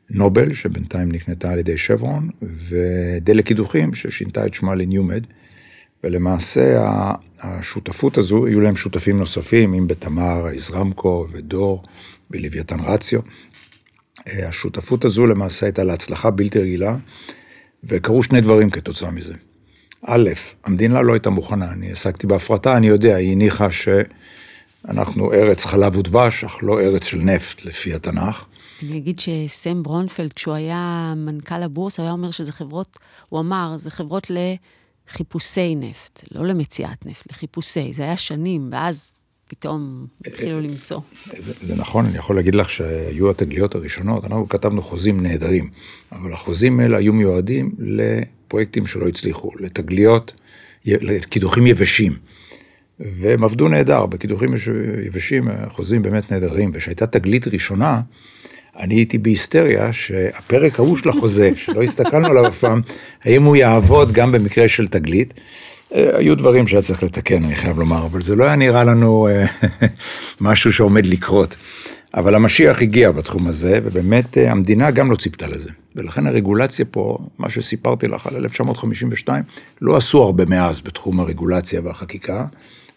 נובל, 0.09 0.53
שבינתיים 0.53 1.11
נקנתה 1.11 1.51
על 1.51 1.59
ידי 1.59 1.77
שברון, 1.77 2.29
ודלק 2.41 3.45
קידוחים, 3.45 3.93
ששינתה 3.93 4.45
את 4.45 4.53
שמה 4.53 4.75
לניומד. 4.75 5.23
ולמעשה 6.03 6.85
השותפות 7.41 8.17
הזו, 8.17 8.45
היו 8.45 8.61
להם 8.61 8.75
שותפים 8.75 9.17
נוספים, 9.17 9.73
אם 9.73 9.87
בתמר, 9.87 10.49
איזרמקו 10.49 11.27
ודור, 11.31 11.83
בלוויתן 12.29 12.79
רציו. 12.79 13.19
אה, 14.27 14.47
השותפות 14.47 15.05
הזו 15.05 15.27
למעשה 15.27 15.65
הייתה 15.65 15.83
להצלחה 15.83 16.31
בלתי 16.31 16.59
רגילה, 16.59 16.95
וקרו 17.83 18.23
שני 18.23 18.41
דברים 18.41 18.69
כתוצאה 18.69 19.11
מזה. 19.11 19.33
א', 20.05 20.29
המדינה 20.63 21.01
לא 21.01 21.13
הייתה 21.13 21.29
מוכנה, 21.29 21.71
אני 21.71 21.91
עסקתי 21.91 22.27
בהפרטה, 22.27 22.77
אני 22.77 22.87
יודע, 22.87 23.15
היא 23.15 23.31
הניחה 23.31 23.67
שאנחנו 23.71 25.33
ארץ 25.33 25.65
חלב 25.65 25.97
ודבש, 25.97 26.43
אך 26.43 26.57
לא 26.61 26.79
ארץ 26.79 27.03
של 27.03 27.17
נפט, 27.17 27.65
לפי 27.65 27.93
התנ"ך. 27.93 28.45
אני 28.83 28.97
אגיד 28.97 29.19
שסם 29.19 29.83
ברונפלד, 29.83 30.33
כשהוא 30.33 30.53
היה 30.53 31.13
מנכ"ל 31.17 31.63
הבורסה, 31.63 32.01
הוא 32.01 32.07
היה 32.07 32.13
אומר 32.13 32.31
שזה 32.31 32.51
חברות, 32.51 32.97
הוא 33.29 33.39
אמר, 33.39 33.75
זה 33.77 33.91
חברות 33.91 34.31
לחיפושי 35.09 35.75
נפט, 35.75 36.23
לא 36.31 36.45
למציאת 36.45 37.05
נפט, 37.05 37.31
לחיפושי. 37.31 37.93
זה 37.93 38.03
היה 38.03 38.17
שנים, 38.17 38.69
ואז 38.71 39.13
פתאום 39.49 40.07
התחילו 40.27 40.61
למצוא. 40.61 40.99
זה, 41.37 41.53
זה 41.61 41.75
נכון, 41.75 42.05
אני 42.05 42.17
יכול 42.17 42.35
להגיד 42.35 42.55
לך 42.55 42.69
שהיו 42.69 43.29
התגליות 43.29 43.75
הראשונות, 43.75 44.25
אנחנו 44.25 44.49
כתבנו 44.49 44.81
חוזים 44.81 45.23
נהדרים, 45.23 45.69
אבל 46.11 46.33
החוזים 46.33 46.79
האלה 46.79 46.97
היו 46.97 47.13
מיועדים 47.13 47.71
לפרויקטים 47.79 48.87
שלא 48.87 49.07
הצליחו, 49.07 49.51
לתגליות, 49.59 50.33
לקידוחים 50.85 51.67
יבשים. 51.67 52.13
והם 52.99 53.43
עבדו 53.43 53.67
נהדר, 53.67 54.05
בקידוחים 54.05 54.53
יבשים 55.05 55.47
החוזים 55.47 56.01
באמת 56.01 56.31
נהדרים, 56.31 56.71
וכשהייתה 56.73 57.07
תגלית 57.07 57.47
ראשונה, 57.47 58.01
אני 58.79 58.95
הייתי 58.95 59.17
בהיסטריה 59.17 59.93
שהפרק 59.93 60.79
ההוא 60.79 60.97
של 60.97 61.09
החוזה, 61.09 61.51
שלא 61.55 61.83
הסתכלנו 61.83 62.27
עליו 62.27 62.47
אף 62.47 62.59
פעם, 62.59 62.81
האם 63.23 63.43
הוא 63.43 63.55
יעבוד 63.55 64.11
גם 64.11 64.31
במקרה 64.31 64.67
של 64.67 64.87
תגלית. 64.87 65.33
אה, 65.95 66.17
היו 66.17 66.35
דברים 66.35 66.67
שהיה 66.67 66.81
צריך 66.81 67.03
לתקן, 67.03 67.43
אני 67.43 67.55
חייב 67.55 67.79
לומר, 67.79 68.05
אבל 68.05 68.21
זה 68.21 68.35
לא 68.35 68.43
היה 68.43 68.55
נראה 68.55 68.83
לנו 68.83 69.27
אה, 69.27 69.45
משהו 70.41 70.73
שעומד 70.73 71.05
לקרות. 71.05 71.55
אבל 72.13 72.35
המשיח 72.35 72.81
הגיע 72.81 73.11
בתחום 73.11 73.47
הזה, 73.47 73.79
ובאמת 73.83 74.37
אה, 74.37 74.51
המדינה 74.51 74.91
גם 74.91 75.11
לא 75.11 75.15
ציפתה 75.15 75.47
לזה. 75.47 75.69
ולכן 75.95 76.27
הרגולציה 76.27 76.85
פה, 76.85 77.17
מה 77.37 77.49
שסיפרתי 77.49 78.07
לך 78.07 78.27
על 78.27 78.35
1952, 78.35 79.43
לא 79.81 79.97
עשו 79.97 80.23
הרבה 80.23 80.45
מאז 80.45 80.81
בתחום 80.81 81.19
הרגולציה 81.19 81.81
והחקיקה, 81.83 82.45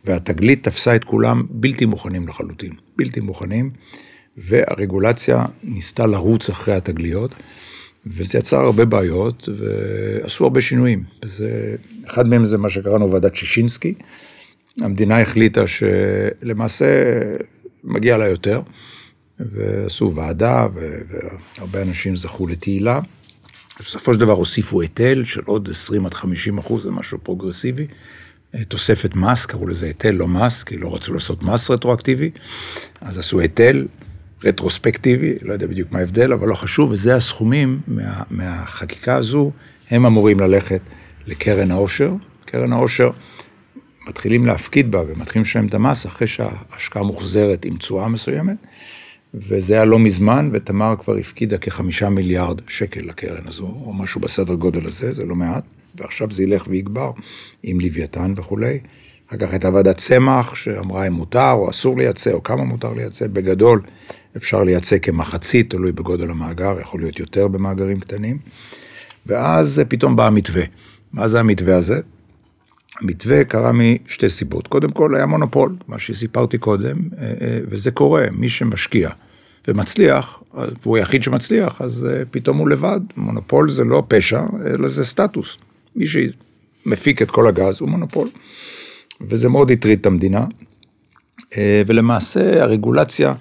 והתגלית 0.04 0.64
תפסה 0.64 0.96
את 0.96 1.04
כולם 1.04 1.42
בלתי 1.50 1.86
מוכנים 1.86 2.28
לחלוטין, 2.28 2.72
בלתי 2.96 3.20
מוכנים, 3.20 3.70
והרגולציה 4.36 5.44
ניסתה 5.62 6.06
לרוץ 6.06 6.50
אחרי 6.50 6.74
התגליות. 6.74 7.34
וזה 8.06 8.38
יצר 8.38 8.56
הרבה 8.56 8.84
בעיות, 8.84 9.48
ועשו 9.58 10.44
הרבה 10.44 10.60
שינויים. 10.60 11.04
וזה, 11.24 11.76
אחד 12.06 12.26
מהם 12.26 12.46
זה 12.46 12.58
מה 12.58 12.70
שקראנו 12.70 13.12
ועדת 13.12 13.36
שישינסקי. 13.36 13.94
המדינה 14.80 15.20
החליטה 15.20 15.64
שלמעשה 15.66 16.86
מגיע 17.84 18.16
לה 18.16 18.28
יותר, 18.28 18.62
ועשו 19.40 20.14
ועדה, 20.14 20.66
והרבה 20.74 21.82
אנשים 21.82 22.16
זכו 22.16 22.46
לתהילה. 22.46 23.00
בסופו 23.80 24.14
של 24.14 24.20
דבר 24.20 24.32
הוסיפו 24.32 24.80
היטל 24.80 25.24
של 25.24 25.42
עוד 25.44 25.68
20 25.70 26.06
עד 26.06 26.14
50 26.14 26.58
אחוז, 26.58 26.82
זה 26.82 26.90
משהו 26.90 27.18
פרוגרסיבי. 27.22 27.86
תוספת 28.68 29.14
מס, 29.14 29.46
קראו 29.46 29.66
לזה 29.66 29.86
היטל, 29.86 30.10
לא 30.10 30.28
מס, 30.28 30.62
כי 30.62 30.76
לא 30.76 30.94
רצו 30.94 31.14
לעשות 31.14 31.42
מס 31.42 31.70
רטרואקטיבי, 31.70 32.30
אז 33.00 33.18
עשו 33.18 33.40
היטל, 33.40 33.86
רטרוספקטיבי, 34.44 35.34
לא 35.42 35.52
יודע 35.52 35.66
בדיוק 35.66 35.92
מה 35.92 35.98
ההבדל, 35.98 36.32
אבל 36.32 36.48
לא 36.48 36.54
חשוב, 36.54 36.90
וזה 36.90 37.16
הסכומים 37.16 37.80
מה, 37.86 38.22
מהחקיקה 38.30 39.16
הזו, 39.16 39.50
הם 39.90 40.06
אמורים 40.06 40.40
ללכת 40.40 40.80
לקרן 41.26 41.70
העושר. 41.70 42.12
קרן 42.44 42.72
העושר, 42.72 43.10
מתחילים 44.08 44.46
להפקיד 44.46 44.90
בה 44.90 45.00
ומתחילים 45.08 45.42
לשלם 45.42 45.66
את 45.66 45.74
המס 45.74 46.06
אחרי 46.06 46.26
שההשקעה 46.26 47.02
מוחזרת 47.02 47.64
עם 47.64 47.76
תשואה 47.76 48.08
מסוימת, 48.08 48.56
וזה 49.34 49.74
היה 49.74 49.84
לא 49.84 49.98
מזמן, 49.98 50.50
ותמר 50.52 50.94
כבר 50.98 51.16
הפקידה 51.16 51.58
כחמישה 51.58 52.08
מיליארד 52.08 52.60
שקל 52.68 53.00
לקרן 53.00 53.46
הזו, 53.46 53.66
או 53.86 53.92
משהו 53.92 54.20
בסדר 54.20 54.54
גודל 54.54 54.86
הזה, 54.86 55.12
זה 55.12 55.24
לא 55.24 55.34
מעט, 55.34 55.64
ועכשיו 55.94 56.30
זה 56.30 56.42
ילך 56.42 56.66
ויגבר 56.68 57.10
עם 57.62 57.80
לוויתן 57.80 58.34
וכולי. 58.36 58.78
אחר 59.28 59.36
כך 59.36 59.50
הייתה 59.50 59.70
ועדת 59.70 59.96
צמח 59.96 60.54
שאמרה 60.54 61.06
אם 61.06 61.12
מותר 61.12 61.52
או 61.52 61.70
אסור 61.70 61.98
לייצא, 61.98 62.32
או 62.32 62.42
כמה 62.42 62.64
מותר 62.64 62.92
לייצא, 62.92 63.26
בגדול 63.26 63.82
אפשר 64.36 64.62
לייצא 64.62 64.98
כמחצית, 64.98 65.70
תלוי 65.70 65.92
בגודל 65.92 66.30
המאגר, 66.30 66.80
יכול 66.80 67.00
להיות 67.00 67.18
יותר 67.18 67.48
במאגרים 67.48 68.00
קטנים. 68.00 68.38
ואז 69.26 69.82
פתאום 69.88 70.16
בא 70.16 70.26
המתווה. 70.26 70.62
מה 71.12 71.28
זה 71.28 71.40
המתווה 71.40 71.76
הזה? 71.76 72.00
המתווה 73.00 73.44
קרה 73.44 73.72
משתי 73.72 74.28
סיבות. 74.28 74.66
קודם 74.66 74.92
כל 74.92 75.14
היה 75.14 75.26
מונופול, 75.26 75.76
מה 75.88 75.98
שסיפרתי 75.98 76.58
קודם, 76.58 76.96
אה, 77.18 77.24
אה, 77.24 77.58
וזה 77.68 77.90
קורה, 77.90 78.26
מי 78.32 78.48
שמשקיע 78.48 79.10
ומצליח, 79.68 80.42
והוא 80.82 80.96
היחיד 80.96 81.22
שמצליח, 81.22 81.82
אז 81.82 82.06
אה, 82.10 82.22
פתאום 82.30 82.58
הוא 82.58 82.68
לבד. 82.68 83.00
מונופול 83.16 83.70
זה 83.70 83.84
לא 83.84 84.02
פשע, 84.08 84.42
אלא 84.66 84.88
זה 84.88 85.04
סטטוס. 85.04 85.58
מי 85.96 86.04
שמפיק 86.06 87.22
את 87.22 87.30
כל 87.30 87.46
הגז 87.46 87.80
הוא 87.80 87.88
מונופול. 87.88 88.28
וזה 89.20 89.48
מאוד 89.48 89.70
הטריד 89.70 89.98
את 90.00 90.06
המדינה. 90.06 90.44
ולמעשה 91.86 92.62
הרגולציה 92.62 93.34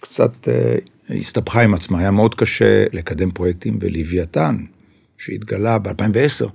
קצת 0.00 0.48
אה, 0.48 0.74
הסתבכה 1.16 1.62
עם 1.62 1.74
עצמה, 1.74 1.98
היה 1.98 2.10
מאוד 2.10 2.34
קשה 2.34 2.84
לקדם 2.92 3.30
פרויקטים, 3.30 3.78
ולוויתן, 3.80 4.56
שהתגלה 5.18 5.78
ב-2010, 5.78 6.46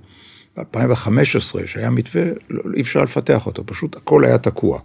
ב-2015, 0.56 1.66
שהיה 1.66 1.90
מתווה, 1.90 2.22
לא, 2.50 2.62
אי 2.76 2.80
אפשר 2.80 3.02
לפתח 3.02 3.46
אותו, 3.46 3.66
פשוט 3.66 3.96
הכל 3.96 4.24
היה 4.24 4.38
תקוע. 4.38 4.80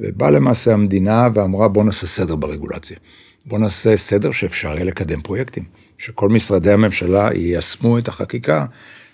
ובאה 0.00 0.30
למעשה 0.30 0.72
המדינה 0.72 1.28
ואמרה, 1.34 1.68
בוא 1.68 1.84
נעשה 1.84 2.06
סדר 2.06 2.36
ברגולציה. 2.36 2.96
בוא 3.46 3.58
נעשה 3.58 3.96
סדר 3.96 4.30
שאפשר 4.30 4.68
יהיה 4.74 4.84
לקדם 4.84 5.20
פרויקטים. 5.20 5.64
שכל 5.98 6.28
משרדי 6.28 6.72
הממשלה 6.72 7.28
יישמו 7.34 7.98
את 7.98 8.08
החקיקה 8.08 8.66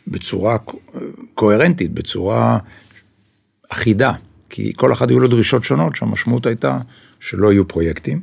בצורה 0.07 0.57
קוהרנטית, 1.35 1.93
בצורה 1.93 2.59
אחידה. 3.69 4.13
כי 4.51 4.73
כל 4.77 4.93
אחד 4.93 5.11
היו 5.11 5.21
לו 5.21 5.29
דרישות 5.29 5.65
שונות, 5.65 5.97
שהמשמעות 5.97 6.47
הייתה 6.47 6.79
שלא 7.21 7.53
יהיו 7.53 7.69
פרויקטים. 7.69 8.21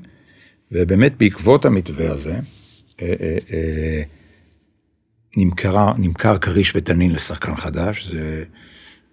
ובאמת 0.72 1.18
בעקבות 1.18 1.66
המתווה 1.66 2.12
הזה, 2.12 2.34
אה, 3.02 3.14
אה, 3.22 3.38
אה, 3.54 4.04
נמכרה, 5.38 5.94
נמכר 5.98 6.38
כריש 6.38 6.76
ותנין 6.76 7.12
לשחקן 7.12 7.56
חדש, 7.56 8.08
זה 8.08 8.44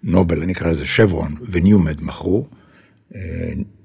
נובל, 0.03 0.43
אני 0.43 0.53
אקרא 0.53 0.71
לזה 0.71 0.85
שברון 0.85 1.35
וניומד 1.51 2.03
מכרו. 2.03 2.47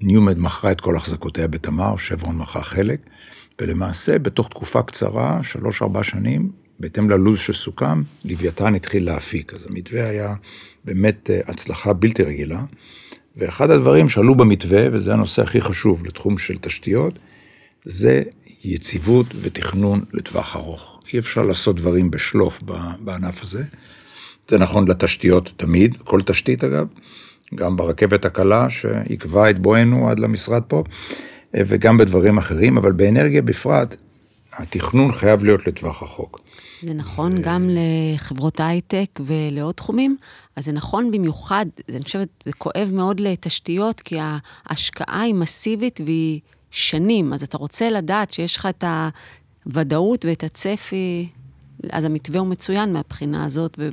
ניומד 0.00 0.38
מכרה 0.38 0.72
את 0.72 0.80
כל 0.80 0.96
החזקותיה 0.96 1.46
בתמר, 1.46 1.96
שברון 1.96 2.36
מכרה 2.38 2.62
חלק, 2.62 3.00
ולמעשה 3.60 4.18
בתוך 4.18 4.48
תקופה 4.48 4.82
קצרה, 4.82 5.40
שלוש-ארבע 5.42 6.02
שנים, 6.02 6.50
בהתאם 6.80 7.10
ללו"ז 7.10 7.38
שסוכם, 7.38 8.02
לוויתן 8.24 8.74
התחיל 8.74 9.04
להפיק. 9.04 9.52
אז 9.54 9.66
המתווה 9.70 10.08
היה 10.08 10.34
באמת 10.84 11.30
הצלחה 11.46 11.92
בלתי 11.92 12.22
רגילה. 12.22 12.64
ואחד 13.36 13.70
הדברים 13.70 14.08
שעלו 14.08 14.34
במתווה, 14.34 14.86
וזה 14.92 15.12
הנושא 15.12 15.42
הכי 15.42 15.60
חשוב 15.60 16.06
לתחום 16.06 16.38
של 16.38 16.58
תשתיות, 16.58 17.18
זה 17.86 18.22
יציבות 18.64 19.26
ותכנון 19.40 20.04
לטווח 20.12 20.56
ארוך. 20.56 21.00
אי 21.12 21.18
אפשר 21.18 21.42
לעשות 21.42 21.76
דברים 21.76 22.10
בשלוף 22.10 22.60
בענף 23.00 23.42
הזה. 23.42 23.62
זה 24.48 24.58
נכון 24.58 24.88
לתשתיות 24.88 25.52
תמיד, 25.56 25.96
כל 26.04 26.22
תשתית 26.22 26.64
אגב, 26.64 26.86
גם 27.54 27.76
ברכבת 27.76 28.24
הקלה 28.24 28.70
שעיכבה 28.70 29.50
את 29.50 29.58
בואנו 29.58 30.08
עד 30.08 30.18
למשרד 30.18 30.62
פה, 30.62 30.82
וגם 31.54 31.96
בדברים 31.96 32.38
אחרים, 32.38 32.78
אבל 32.78 32.92
באנרגיה 32.92 33.42
בפרט, 33.42 33.96
התכנון 34.52 35.12
חייב 35.12 35.44
להיות 35.44 35.66
לטווח 35.66 36.02
רחוק. 36.02 36.40
זה 36.82 36.94
נכון 36.94 37.38
ו... 37.38 37.42
גם 37.42 37.70
לחברות 37.70 38.60
הייטק 38.60 39.20
ולעוד 39.26 39.74
תחומים, 39.74 40.16
אז 40.56 40.64
זה 40.64 40.72
נכון 40.72 41.10
במיוחד, 41.10 41.66
אני 41.88 42.02
חושבת, 42.02 42.28
זה 42.44 42.52
כואב 42.52 42.90
מאוד 42.92 43.20
לתשתיות, 43.20 44.00
כי 44.00 44.16
ההשקעה 44.66 45.20
היא 45.20 45.34
מסיבית 45.34 46.00
והיא 46.04 46.40
שנים, 46.76 47.32
אז 47.32 47.42
אתה 47.42 47.58
רוצה 47.58 47.90
לדעת 47.90 48.32
שיש 48.32 48.56
לך 48.56 48.66
את 48.66 48.84
הוודאות 49.64 50.24
ואת 50.24 50.44
הצפי, 50.44 51.28
אז 51.90 52.04
המתווה 52.04 52.40
הוא 52.40 52.48
מצוין 52.48 52.92
מהבחינה 52.92 53.44
הזאת. 53.44 53.78
ו... 53.78 53.88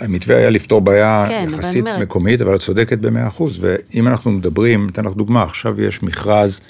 המתווה 0.00 0.36
היה 0.36 0.50
לפתור 0.50 0.80
בעיה 0.80 1.24
כן, 1.28 1.48
יחסית 1.52 1.86
אבל 1.86 2.02
מקומית, 2.02 2.40
אבל 2.40 2.54
את 2.54 2.60
צודקת 2.60 2.98
במאה 2.98 3.28
אחוז, 3.28 3.58
ואם 3.60 4.08
אנחנו 4.08 4.30
מדברים, 4.30 4.88
אתן 4.88 5.04
לך 5.04 5.12
דוגמה, 5.12 5.42
עכשיו 5.42 5.80
יש 5.80 6.02
מכרז 6.02 6.60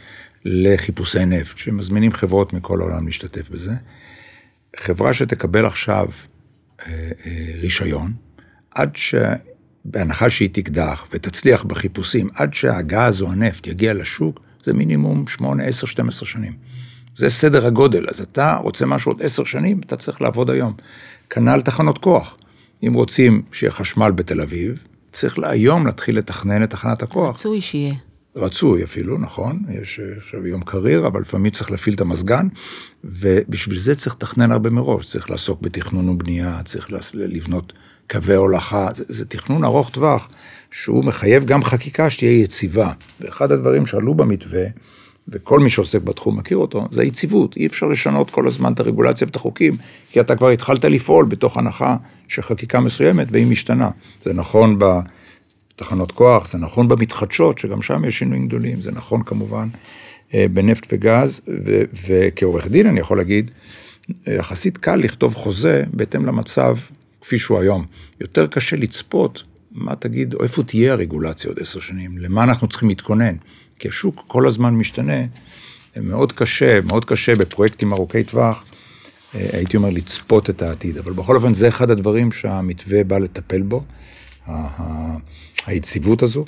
לחיפושי 0.45 1.25
נפט, 1.25 1.59
שמזמינים 1.59 2.13
חברות 2.13 2.53
מכל 2.53 2.81
העולם 2.81 3.07
להשתתף 3.07 3.51
בזה. 3.51 3.73
חברה 4.77 5.15
שתקבל 5.15 5.67
עכשיו 5.67 6.07
אה, 6.87 7.11
אה, 7.27 7.31
רישיון, 7.61 8.13
עד 8.71 8.97
ש... 8.97 9.15
בהנחה 9.85 10.31
שהיא 10.31 10.49
תקדח 10.53 11.07
ותצליח 11.13 11.65
בחיפושים, 11.65 12.29
עד 12.35 12.55
שהגז 12.55 13.23
או 13.23 13.33
הנפט 13.33 13.67
יגיע 13.67 13.95
לשוק, 13.95 14.41
זה 14.65 14.73
מינימום 14.73 15.27
8, 15.27 15.65
10, 15.65 15.87
12 15.87 16.29
שנים. 16.29 16.53
זה 17.15 17.31
סדר 17.31 17.67
הגודל, 17.67 18.05
אז 18.09 18.21
אתה 18.21 18.57
רוצה 18.63 18.87
משהו 18.87 19.13
עוד 19.13 19.23
10 19.23 19.45
שנים, 19.45 19.81
אתה 19.87 19.97
צריך 19.97 20.23
לעבוד 20.23 20.51
היום. 20.51 20.73
כנ"ל 21.31 21.61
תחנות 21.61 21.99
כוח. 21.99 22.37
אם 22.87 22.95
רוצים 22.95 23.43
שיהיה 23.53 23.71
חשמל 23.71 24.11
בתל 24.11 24.41
אביב, 24.41 24.85
צריך 25.13 25.39
היום 25.43 25.87
להתחיל 25.87 26.19
לתכנן 26.19 26.63
את 26.63 26.71
תחנת 26.71 27.03
הכוח. 27.03 27.35
רצוי 27.35 27.61
שיהיה. 27.61 27.95
רצוי 28.37 28.85
אפילו, 28.85 29.19
נכון, 29.19 29.63
יש 29.81 30.01
עכשיו 30.17 30.47
יום 30.47 30.63
קריר, 30.63 31.07
אבל 31.07 31.21
לפעמים 31.21 31.51
צריך 31.51 31.71
להפעיל 31.71 31.95
את 31.95 32.01
המזגן, 32.01 32.49
ובשביל 33.05 33.79
זה 33.79 33.95
צריך 33.95 34.15
לתכנן 34.17 34.53
הרבה 34.53 34.71
מראש, 34.71 35.07
צריך 35.07 35.31
לעסוק 35.31 35.61
בתכנון 35.63 36.09
ובנייה, 36.09 36.61
צריך 36.65 36.89
לבנות 37.15 37.73
קווי 38.11 38.35
הולכה, 38.35 38.89
זה, 38.95 39.05
זה 39.09 39.25
תכנון 39.25 39.65
ארוך 39.65 39.91
טווח, 39.91 40.29
שהוא 40.75 41.05
מחייב 41.05 41.45
גם 41.45 41.63
חקיקה 41.63 42.11
שתהיה 42.11 42.43
יציבה. 42.43 42.93
ואחד 43.21 43.53
הדברים 43.53 43.87
שעלו 43.87 44.15
במתווה, 44.15 44.65
וכל 45.29 45.61
מי 45.61 45.71
שעוסק 45.71 46.03
בתחום 46.03 46.39
מכיר 46.39 46.57
אותו, 46.57 46.89
זה 46.91 47.03
היציבות. 47.03 47.57
אי 47.57 47.67
אפשר 47.67 47.87
לשנות 47.87 48.31
כל 48.31 48.47
הזמן 48.47 48.73
את 48.73 48.81
הרגולציה 48.81 49.27
ואת 49.27 49.37
החוקים, 49.37 49.77
כי 50.13 50.21
אתה 50.21 50.37
כבר 50.37 50.49
התחלת 50.49 50.85
לפעול 50.85 51.25
בתוך 51.25 51.57
הנחה 51.57 51.97
שחקיקה 52.29 52.81
מסוימת 52.81 53.27
והיא 53.31 53.47
משתנה. 53.47 53.91
זה 54.23 54.33
נכון 54.33 54.79
בתחנות 54.79 56.13
כוח, 56.13 56.47
זה 56.47 56.59
נכון 56.59 56.89
במתחדשות, 56.89 57.59
שגם 57.59 57.83
שם 57.83 58.05
יש 58.05 58.19
שינויים 58.19 58.49
גדולים, 58.49 58.81
זה 58.81 58.93
נכון 58.93 59.23
כמובן 59.23 59.69
אה, 60.35 60.47
בנפט 60.53 60.87
וגז, 60.93 61.41
וכעורך 62.07 62.69
דין 62.69 62.87
אני 62.87 63.01
יכול 63.01 63.17
להגיד, 63.17 63.51
יחסית 64.27 64.79
קל 64.79 64.97
לכתוב 64.97 65.35
חוזה 65.35 65.85
בהתאם 65.93 66.27
למצב 66.27 66.77
כפי 67.21 67.39
שהוא 67.39 67.59
היום. 67.59 67.85
יותר 68.21 68.47
קשה 68.47 68.77
לצפות 68.77 69.43
מה 69.75 69.97
תגיד, 69.97 70.35
איפה 70.43 70.63
תהיה 70.63 70.93
הרגולציה 70.93 71.51
עוד 71.51 71.59
עשר 71.61 71.81
שנים, 71.81 72.19
למה 72.19 72.43
אנחנו 72.43 72.69
צריכים 72.69 72.89
להתכונן. 72.89 73.37
כי 73.79 73.89
השוק 73.89 74.25
כל 74.27 74.47
הזמן 74.47 74.75
משתנה, 74.75 75.23
מאוד 75.97 76.33
קשה, 76.33 76.81
מאוד 76.81 77.05
קשה 77.05 77.37
בפרויקטים 77.37 77.93
ארוכי 77.93 78.25
טווח, 78.25 78.65
אה, 79.35 79.49
הייתי 79.53 79.77
אומר 79.77 79.89
לצפות 79.93 80.51
את 80.51 80.63
העתיד, 80.63 80.99
אבל 80.99 81.13
בכל 81.13 81.37
אופן 81.37 81.55
זה 81.55 81.69
אחד 81.69 81.91
הדברים 81.91 82.33
שהמתווה 82.33 83.05
בא 83.05 83.19
לטפל 83.19 83.63
בו, 83.63 83.85
היציבות 85.67 86.23
הזו, 86.23 86.45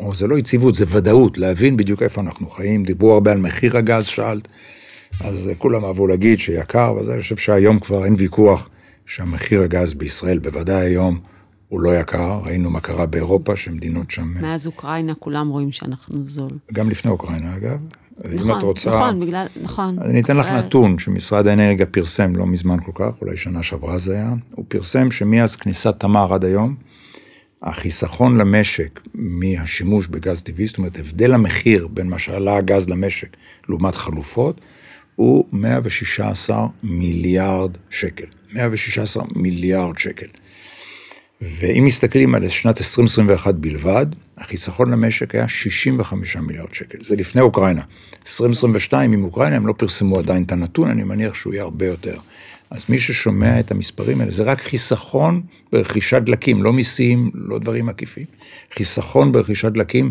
או 0.00 0.14
זה 0.14 0.26
לא 0.26 0.38
יציבות, 0.38 0.74
זה 0.74 0.84
ודאות, 0.88 1.38
להבין 1.38 1.76
בדיוק 1.76 2.02
איפה 2.02 2.20
אנחנו 2.20 2.46
חיים, 2.46 2.84
דיברו 2.84 3.12
הרבה 3.12 3.32
על 3.32 3.38
מחיר 3.38 3.76
הגז, 3.76 4.06
שאלת, 4.06 4.48
אז 5.20 5.50
כולם 5.58 5.84
אהבו 5.84 6.06
להגיד 6.06 6.38
שיקר, 6.38 6.94
וזה, 7.00 7.12
אני 7.12 7.20
חושב 7.20 7.36
שהיום 7.36 7.78
כבר 7.78 8.04
אין 8.04 8.14
ויכוח 8.18 8.68
שהמחיר 9.06 9.62
הגז 9.62 9.94
בישראל, 9.94 10.38
בוודאי 10.38 10.86
היום, 10.86 11.20
הוא 11.70 11.80
לא 11.80 11.90
יקר, 12.00 12.40
ראינו 12.44 12.70
מה 12.70 12.80
קרה 12.80 13.06
באירופה, 13.06 13.56
שמדינות 13.56 14.10
שם... 14.10 14.34
מאז 14.40 14.66
אוקראינה 14.66 15.14
כולם 15.14 15.48
רואים 15.48 15.72
שאנחנו 15.72 16.24
זול. 16.24 16.50
גם 16.72 16.90
לפני 16.90 17.10
אוקראינה, 17.10 17.56
אגב. 17.56 17.78
נכון, 18.18 18.50
אם 18.50 18.58
את 18.58 18.62
רוצה... 18.62 18.90
נכון, 18.90 19.20
בגלל, 19.20 19.46
נכון. 19.62 19.98
אני 19.98 20.20
אתן 20.20 20.36
לך 20.36 20.46
נתון 20.46 20.98
שמשרד 20.98 21.46
האנרגיה 21.46 21.86
פרסם 21.86 22.36
לא 22.36 22.46
מזמן 22.46 22.76
כל 22.80 22.92
כך, 22.94 23.20
אולי 23.20 23.36
שנה 23.36 23.62
שעברה 23.62 23.98
זה 23.98 24.14
היה, 24.14 24.32
הוא 24.50 24.64
פרסם 24.68 25.10
שמאז 25.10 25.56
כניסת 25.56 25.94
תמר 25.98 26.34
עד 26.34 26.44
היום, 26.44 26.74
החיסכון 27.62 28.36
למשק 28.36 29.00
מהשימוש 29.14 30.06
בגז 30.06 30.42
טבעי, 30.42 30.66
זאת 30.66 30.78
אומרת, 30.78 30.98
הבדל 30.98 31.34
המחיר 31.34 31.86
בין 31.86 32.08
מה 32.08 32.18
שעלה 32.18 32.56
הגז 32.56 32.88
למשק 32.88 33.36
לעומת 33.68 33.94
חלופות, 33.94 34.60
הוא 35.16 35.44
116 35.52 36.66
מיליארד 36.82 37.70
שקל. 37.90 38.26
116 38.52 39.24
מיליארד 39.36 39.98
שקל. 39.98 40.26
ואם 41.40 41.84
מסתכלים 41.86 42.34
על 42.34 42.48
שנת 42.48 42.78
2021 42.78 43.54
בלבד, 43.54 44.06
החיסכון 44.38 44.90
למשק 44.90 45.34
היה 45.34 45.48
65 45.48 46.36
מיליארד 46.36 46.74
שקל. 46.74 46.98
זה 47.02 47.16
לפני 47.16 47.40
אוקראינה. 47.40 47.82
2022 48.22 49.12
עם 49.12 49.24
אוקראינה, 49.24 49.56
הם 49.56 49.66
לא 49.66 49.74
פרסמו 49.76 50.18
עדיין 50.18 50.42
את 50.42 50.52
הנתון, 50.52 50.90
אני 50.90 51.04
מניח 51.04 51.34
שהוא 51.34 51.52
יהיה 51.52 51.62
הרבה 51.62 51.86
יותר. 51.86 52.18
אז 52.70 52.84
מי 52.88 52.98
ששומע 52.98 53.60
את 53.60 53.70
המספרים 53.70 54.20
האלה, 54.20 54.30
זה 54.30 54.42
רק 54.42 54.60
חיסכון 54.60 55.42
ברכישת 55.72 56.22
דלקים, 56.22 56.62
לא 56.62 56.72
מיסים, 56.72 57.30
לא 57.34 57.58
דברים 57.58 57.88
עקיפים. 57.88 58.24
חיסכון 58.74 59.32
ברכישת 59.32 59.72
דלקים, 59.72 60.10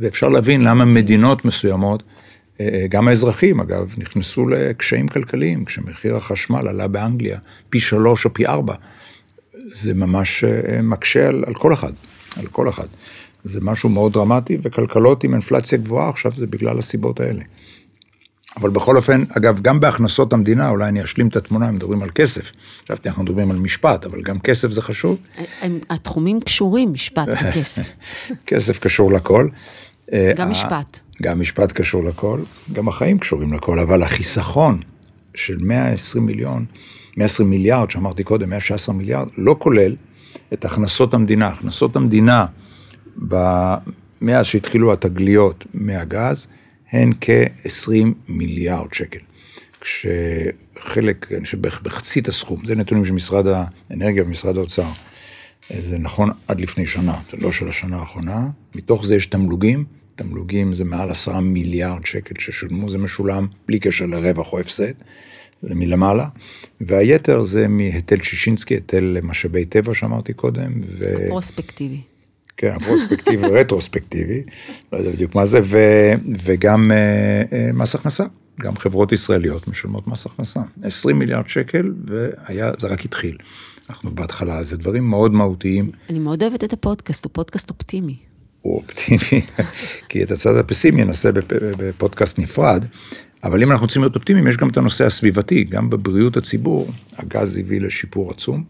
ואפשר 0.00 0.28
להבין 0.28 0.60
למה 0.60 0.84
מדינות 0.84 1.44
מסוימות, 1.44 2.02
אה, 2.60 2.68
אה, 2.72 2.86
גם 2.88 3.08
האזרחים 3.08 3.60
אגב, 3.60 3.94
נכנסו 3.98 4.48
לקשיים 4.48 5.08
כלכליים, 5.08 5.64
כשמחיר 5.64 6.16
החשמל 6.16 6.68
עלה 6.68 6.88
באנגליה 6.88 7.38
פי 7.70 7.80
שלוש 7.80 8.24
או 8.24 8.34
פי 8.34 8.46
ארבע. 8.46 8.74
זה 9.72 9.94
ממש 9.94 10.44
אה, 10.44 10.82
מקשה 10.82 11.28
על, 11.28 11.44
על 11.46 11.54
כל 11.54 11.72
אחד, 11.72 11.92
על 12.36 12.46
כל 12.46 12.68
אחד. 12.68 12.86
זה 13.44 13.60
משהו 13.62 13.88
מאוד 13.88 14.12
דרמטי, 14.12 14.58
וכלכלות 14.62 15.24
עם 15.24 15.32
אינפלציה 15.32 15.78
גבוהה 15.78 16.08
עכשיו 16.08 16.32
זה 16.36 16.46
בגלל 16.46 16.78
הסיבות 16.78 17.20
האלה. 17.20 17.42
אבל 18.56 18.70
בכל 18.70 18.96
אופן, 18.96 19.24
אגב, 19.28 19.60
גם 19.60 19.80
בהכנסות 19.80 20.32
המדינה, 20.32 20.68
אולי 20.68 20.88
אני 20.88 21.04
אשלים 21.04 21.28
את 21.28 21.36
התמונה, 21.36 21.70
מדברים 21.70 22.02
על 22.02 22.10
כסף. 22.14 22.52
חשבתי, 22.84 23.08
אנחנו 23.08 23.22
מדברים 23.22 23.50
על 23.50 23.56
משפט, 23.56 24.04
אבל 24.04 24.22
גם 24.22 24.38
כסף 24.38 24.70
זה 24.70 24.82
חשוב. 24.82 25.18
התחומים 25.90 26.40
קשורים, 26.40 26.92
משפט 26.92 27.28
וכסף. 27.28 27.82
כסף 28.46 28.78
קשור 28.78 29.12
לכל. 29.12 29.48
גם 30.36 30.50
משפט. 30.50 31.00
גם 31.22 31.40
משפט 31.40 31.72
קשור 31.72 32.04
לכל, 32.04 32.40
גם 32.72 32.88
החיים 32.88 33.18
קשורים 33.18 33.52
לכל, 33.52 33.78
אבל 33.78 34.02
החיסכון 34.02 34.80
של 35.34 35.56
120 35.60 36.26
מיליון, 36.26 36.64
120 37.16 37.50
מיליארד, 37.50 37.90
שאמרתי 37.90 38.24
קודם, 38.24 38.50
116 38.50 38.94
מיליארד, 38.94 39.28
לא 39.36 39.56
כולל 39.58 39.96
את 40.52 40.64
הכנסות 40.64 41.14
המדינה. 41.14 41.48
הכנסות 41.48 41.96
המדינה, 41.96 42.46
ב... 43.28 43.36
מאז 44.20 44.46
שהתחילו 44.46 44.92
התגליות 44.92 45.64
מהגז, 45.74 46.48
הן 46.90 47.12
כ-20 47.20 48.06
מיליארד 48.28 48.94
שקל. 48.94 49.18
כשחלק, 49.80 51.32
אני 51.32 51.44
חושב 51.44 51.60
בחצית 51.60 52.28
הסכום, 52.28 52.64
זה 52.64 52.74
נתונים 52.74 53.04
של 53.04 53.12
משרד 53.12 53.46
האנרגיה 53.90 54.22
ומשרד 54.22 54.56
האוצר. 54.56 54.88
זה 55.78 55.98
נכון 55.98 56.30
עד 56.48 56.60
לפני 56.60 56.86
שנה, 56.86 57.14
זה 57.30 57.36
לא 57.36 57.52
של 57.52 57.68
השנה 57.68 57.96
האחרונה. 57.96 58.48
מתוך 58.74 59.06
זה 59.06 59.14
יש 59.16 59.26
תמלוגים, 59.26 59.84
תמלוגים 60.16 60.74
זה 60.74 60.84
מעל 60.84 61.10
עשרה 61.10 61.40
מיליארד 61.40 62.06
שקל 62.06 62.34
ששולמו, 62.38 62.88
זה 62.88 62.98
משולם 62.98 63.46
בלי 63.68 63.78
קשר 63.78 64.06
לרווח 64.06 64.52
או 64.52 64.60
הפסד. 64.60 64.92
זה 65.62 65.74
מלמעלה, 65.74 66.28
והיתר 66.80 67.42
זה 67.42 67.68
מהיטל 67.68 68.22
שישינסקי, 68.22 68.74
היטל 68.74 69.18
משאבי 69.22 69.64
טבע 69.64 69.94
שאמרתי 69.94 70.32
קודם. 70.32 70.80
ו... 70.98 71.24
הפרוספקטיבי. 71.26 72.00
כן, 72.56 72.72
הפרוספקטיבי, 72.74 73.46
רטרוספקטיבי, 73.60 74.42
לא 74.92 74.98
יודע 74.98 75.10
בדיוק 75.10 75.34
מה 75.34 75.46
זה, 75.46 75.60
ו... 75.62 75.78
וגם 76.44 76.90
uh, 76.90 77.50
uh, 77.50 77.76
מס 77.76 77.94
הכנסה, 77.94 78.24
גם 78.60 78.76
חברות 78.76 79.12
ישראליות 79.12 79.68
משלמות 79.68 80.08
מס 80.08 80.26
הכנסה. 80.26 80.60
20 80.82 81.18
מיליארד 81.18 81.48
שקל, 81.48 81.92
והיה, 82.06 82.70
זה 82.78 82.88
רק 82.88 83.04
התחיל. 83.04 83.36
אנחנו 83.90 84.10
בהתחלה, 84.10 84.62
זה 84.62 84.76
דברים 84.76 85.10
מאוד 85.10 85.32
מהותיים. 85.32 85.90
אני 86.10 86.18
מאוד 86.18 86.42
אוהבת 86.42 86.64
את 86.64 86.72
הפודקאסט, 86.72 87.24
הוא 87.24 87.30
פודקאסט 87.34 87.70
אופטימי. 87.70 88.16
הוא 88.62 88.76
אופטימי, 88.76 89.42
כי 90.08 90.22
את 90.22 90.30
הצד 90.30 90.56
הפסימי 90.56 91.04
נעשה 91.04 91.30
בפודקאסט 91.78 92.38
נפרד, 92.38 92.84
אבל 93.44 93.62
אם 93.62 93.70
אנחנו 93.70 93.84
רוצים 93.84 94.02
להיות 94.02 94.16
אופטימיים, 94.16 94.46
יש 94.46 94.56
גם 94.56 94.68
את 94.68 94.76
הנושא 94.76 95.06
הסביבתי, 95.06 95.64
גם 95.64 95.90
בבריאות 95.90 96.36
הציבור, 96.36 96.90
הגז 97.16 97.56
הביא 97.56 97.80
לשיפור 97.80 98.30
עצום, 98.30 98.64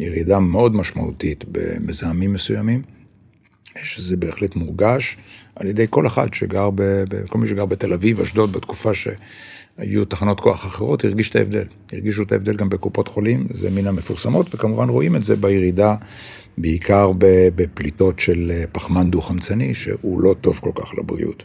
ירידה 0.00 0.38
מאוד 0.38 0.76
משמעותית 0.76 1.44
במזהמים 1.52 2.32
מסוימים, 2.32 2.82
שזה 3.82 4.16
בהחלט 4.16 4.56
מורגש 4.56 5.16
על 5.56 5.66
ידי 5.66 5.86
כל 5.90 6.06
אחד 6.06 6.34
שגר, 6.34 6.70
ב, 6.74 7.04
כל 7.28 7.38
מי 7.38 7.48
שגר 7.48 7.66
בתל 7.66 7.92
אביב, 7.92 8.20
אשדוד, 8.20 8.52
בתקופה 8.52 8.90
שהיו 8.94 10.04
תחנות 10.04 10.40
כוח 10.40 10.66
אחרות, 10.66 11.04
הרגיש 11.04 11.30
את 11.30 11.36
ההבדל. 11.36 11.64
הרגישו 11.92 12.22
את 12.22 12.32
ההבדל 12.32 12.56
גם 12.56 12.68
בקופות 12.68 13.08
חולים, 13.08 13.46
זה 13.50 13.70
מן 13.70 13.86
המפורסמות, 13.86 14.54
וכמובן 14.54 14.88
רואים 14.88 15.16
את 15.16 15.22
זה 15.22 15.36
בירידה, 15.36 15.96
בעיקר 16.58 17.12
בפליטות 17.56 18.18
של 18.18 18.64
פחמן 18.72 19.10
דו-חמצני, 19.10 19.74
שהוא 19.74 20.20
לא 20.20 20.34
טוב 20.40 20.58
כל 20.58 20.72
כך 20.74 20.94
לבריאות. 20.98 21.42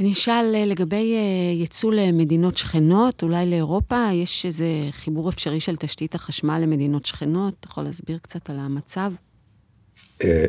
אני 0.00 0.12
אשאל 0.12 0.52
אה, 0.54 0.66
לגבי 0.66 1.14
אה, 1.14 1.62
יצוא 1.62 1.92
למדינות 1.92 2.56
שכנות, 2.56 3.22
אולי 3.22 3.50
לאירופה, 3.50 4.08
יש 4.12 4.46
איזה 4.46 4.66
חיבור 4.90 5.28
אפשרי 5.28 5.60
של 5.60 5.76
תשתית 5.76 6.14
החשמל 6.14 6.58
למדינות 6.62 7.06
שכנות? 7.06 7.54
אתה 7.60 7.68
יכול 7.68 7.84
להסביר 7.84 8.18
קצת 8.18 8.50
על 8.50 8.58
המצב? 8.58 9.12
אה, 10.24 10.44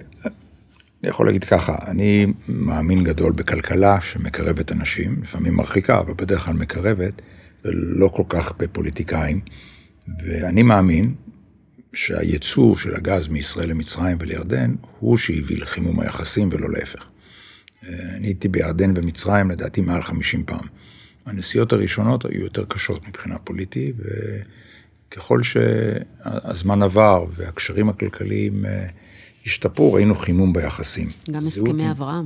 אני 1.04 1.10
יכול 1.10 1.26
להגיד 1.26 1.44
ככה, 1.44 1.76
אני 1.88 2.26
מאמין 2.48 3.04
גדול 3.04 3.32
בכלכלה 3.32 4.02
שמקרבת 4.02 4.72
אנשים, 4.72 5.24
לפעמים 5.24 5.54
מרחיקה, 5.54 6.00
אבל 6.00 6.14
בדרך 6.14 6.46
כלל 6.46 6.54
מקרבת, 6.54 7.22
ולא 7.66 8.08
כל 8.08 8.24
כך 8.30 8.54
בפוליטיקאים. 8.58 9.42
ואני 10.26 10.64
מאמין 10.64 11.14
שהייצוא 11.94 12.78
של 12.78 12.96
הגז 12.96 13.28
מישראל 13.28 13.70
למצרים 13.70 14.18
ולירדן 14.20 14.76
הוא 15.00 15.18
שהביא 15.18 15.58
לחימום 15.58 16.00
היחסים 16.00 16.50
ולא 16.52 16.70
להפך. 16.70 17.10
אני 17.88 18.28
הייתי 18.28 18.48
בירדן 18.48 18.94
ומצרים 18.96 19.52
לדעתי 19.52 19.82
מעל 19.82 20.02
50 20.02 20.44
פעם. 20.44 20.66
הנסיעות 21.26 21.74
הראשונות 21.74 22.26
היו 22.26 22.42
יותר 22.42 22.66
קשות 22.66 23.08
מבחינה 23.08 23.40
פוליטית, 23.40 23.96
וככל 25.10 25.44
שהזמן 25.44 26.84
עבר 26.84 27.26
והקשרים 27.36 27.90
הכלכליים 27.90 28.66
אה, 28.66 28.86
השתפרו, 29.46 29.94
ראינו 29.94 30.16
חימום 30.16 30.54
ביחסים. 30.54 31.10
גם 31.32 31.48
הסכמי 31.48 31.92
אברהם. 31.92 32.26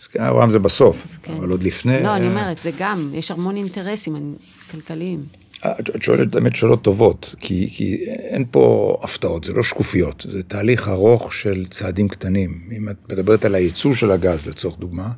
הסכמי 0.00 0.28
אברהם 0.28 0.50
זה 0.50 0.58
בסוף, 0.58 1.06
כן. 1.22 1.32
אבל 1.32 1.50
עוד 1.50 1.62
לפני... 1.62 2.02
לא, 2.02 2.16
אני 2.16 2.26
אומרת, 2.26 2.62
זה 2.62 2.70
גם, 2.78 3.10
יש 3.14 3.30
המון 3.30 3.56
אינטרסים 3.56 4.36
כלכליים. 4.70 5.24
את 5.66 6.02
שואלת 6.02 6.28
באמת 6.28 6.56
שאלות 6.56 6.84
טובות, 6.84 7.34
כי, 7.40 7.70
כי 7.72 8.04
אין 8.06 8.44
פה 8.50 8.96
הפתעות, 9.02 9.44
זה 9.44 9.52
לא 9.52 9.62
שקופיות, 9.62 10.26
זה 10.28 10.42
תהליך 10.42 10.88
ארוך 10.88 11.34
של 11.34 11.66
צעדים 11.70 12.08
קטנים. 12.08 12.68
אם 12.76 12.88
את 12.88 12.96
מדברת 13.12 13.44
על 13.44 13.54
הייצור 13.54 13.94
של 13.94 14.10
הגז, 14.10 14.46
לצורך 14.46 14.78
דוגמה, 14.78 15.10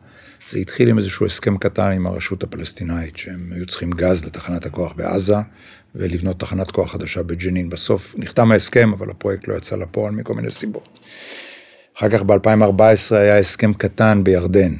זה 0.50 0.58
התחיל 0.58 0.88
עם 0.88 0.98
איזשהו 0.98 1.26
הסכם 1.26 1.58
קטן 1.58 1.92
עם 1.92 2.06
הרשות 2.06 2.42
הפלסטינאית, 2.42 3.16
שהם 3.16 3.52
היו 3.54 3.66
צריכים 3.66 3.90
גז 3.90 4.24
לתחנת 4.24 4.66
הכוח 4.66 4.92
בעזה, 4.92 5.36
ולבנות 5.94 6.40
תחנת 6.40 6.70
כוח 6.70 6.92
חדשה 6.92 7.22
בג'נין. 7.22 7.70
בסוף 7.70 8.14
נחתם 8.18 8.52
ההסכם, 8.52 8.92
אבל 8.92 9.10
הפרויקט 9.10 9.48
לא 9.48 9.54
יצא 9.54 9.76
לפועל 9.76 10.12
מכל 10.12 10.34
מיני 10.34 10.50
סיבות. 10.50 10.98
אחר 11.98 12.08
כך 12.08 12.22
ב-2014 12.22 13.14
היה 13.14 13.38
הסכם 13.38 13.74
קטן 13.74 14.24
בירדן, 14.24 14.74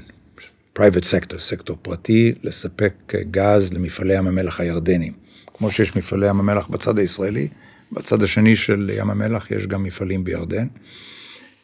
private 0.79 1.05
sector, 1.05 1.39
סקטור 1.39 1.77
פרטי, 1.83 2.35
לספק 2.43 3.15
גז 3.31 3.73
למפעלי 3.73 4.15
ים 4.15 4.27
המלח 4.27 4.61
הירדנים. 4.61 5.24
כמו 5.55 5.71
שיש 5.71 5.97
מפעלי 5.97 6.29
ים 6.29 6.41
המלח 6.41 6.69
בצד 6.69 6.99
הישראלי, 6.99 7.49
בצד 7.93 8.23
השני 8.23 8.57
של 8.57 8.91
ים 8.99 9.11
המלח 9.11 9.51
יש 9.51 9.67
גם 9.67 9.83
מפעלים 9.83 10.25
בירדן. 10.25 10.67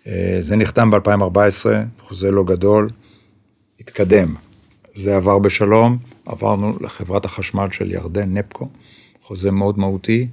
אה, 0.07 0.39
זה 0.41 0.57
נחתם 0.57 0.91
ב-2014, 0.91 1.67
חוזה 1.99 2.31
לא 2.31 2.45
גדול, 2.45 2.91
התקדם. 3.81 4.35
זה 4.95 5.17
עבר 5.17 5.39
בשלום, 5.39 5.99
עברנו 6.27 6.73
לחברת 6.81 7.25
החשמל 7.25 7.67
של 7.71 7.91
ירדן, 7.91 8.35
נפקו, 8.35 8.69
חוזה 9.23 9.51
מאוד 9.51 9.79
מהותי. 9.79 10.29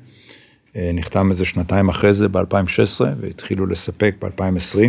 אה, 0.75 0.91
נחתם 0.93 1.29
איזה 1.29 1.45
שנתיים 1.45 1.89
אחרי 1.89 2.13
זה, 2.13 2.27
ב-2016, 2.27 3.05
והתחילו 3.19 3.65
לספק 3.65 4.15
ב-2020, 4.21 4.79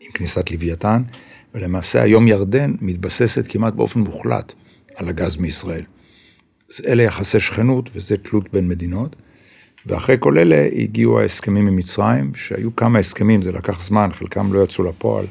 עם 0.00 0.12
כניסת 0.14 0.50
לוויתן, 0.50 1.02
ולמעשה 1.54 2.02
היום 2.02 2.28
ירדן 2.28 2.74
מתבססת 2.80 3.44
כמעט 3.48 3.74
באופן 3.74 4.00
מוחלט 4.00 4.52
על 4.96 5.08
הגז 5.08 5.36
מישראל. 5.36 5.84
אלה 6.86 7.02
יחסי 7.02 7.40
שכנות 7.40 7.90
וזה 7.94 8.16
תלות 8.16 8.52
בין 8.52 8.68
מדינות. 8.68 9.16
ואחרי 9.86 10.16
כל 10.20 10.38
אלה 10.38 10.68
הגיעו 10.76 11.20
ההסכמים 11.20 11.66
עם 11.66 11.76
מצרים, 11.76 12.34
שהיו 12.34 12.76
כמה 12.76 12.98
הסכמים, 12.98 13.42
זה 13.42 13.52
לקח 13.52 13.82
זמן, 13.82 14.10
חלקם 14.12 14.52
לא 14.52 14.64
יצאו 14.64 14.84
לפועל. 14.84 15.26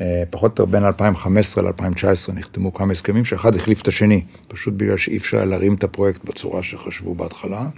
אה, 0.00 0.22
פחות 0.30 0.58
או 0.58 0.62
יותר 0.62 0.72
בין 0.72 0.84
2015 0.84 1.64
ל-2019 1.64 2.32
נחתמו 2.32 2.74
כמה 2.74 2.92
הסכמים, 2.92 3.24
שאחד 3.24 3.54
החליף 3.54 3.82
את 3.82 3.88
השני, 3.88 4.24
פשוט 4.48 4.74
בגלל 4.74 4.96
שאי 4.96 5.16
אפשר 5.16 5.44
להרים 5.44 5.74
את 5.74 5.84
הפרויקט 5.84 6.24
בצורה 6.24 6.62
שחשבו 6.62 7.14
בהתחלה. 7.14 7.68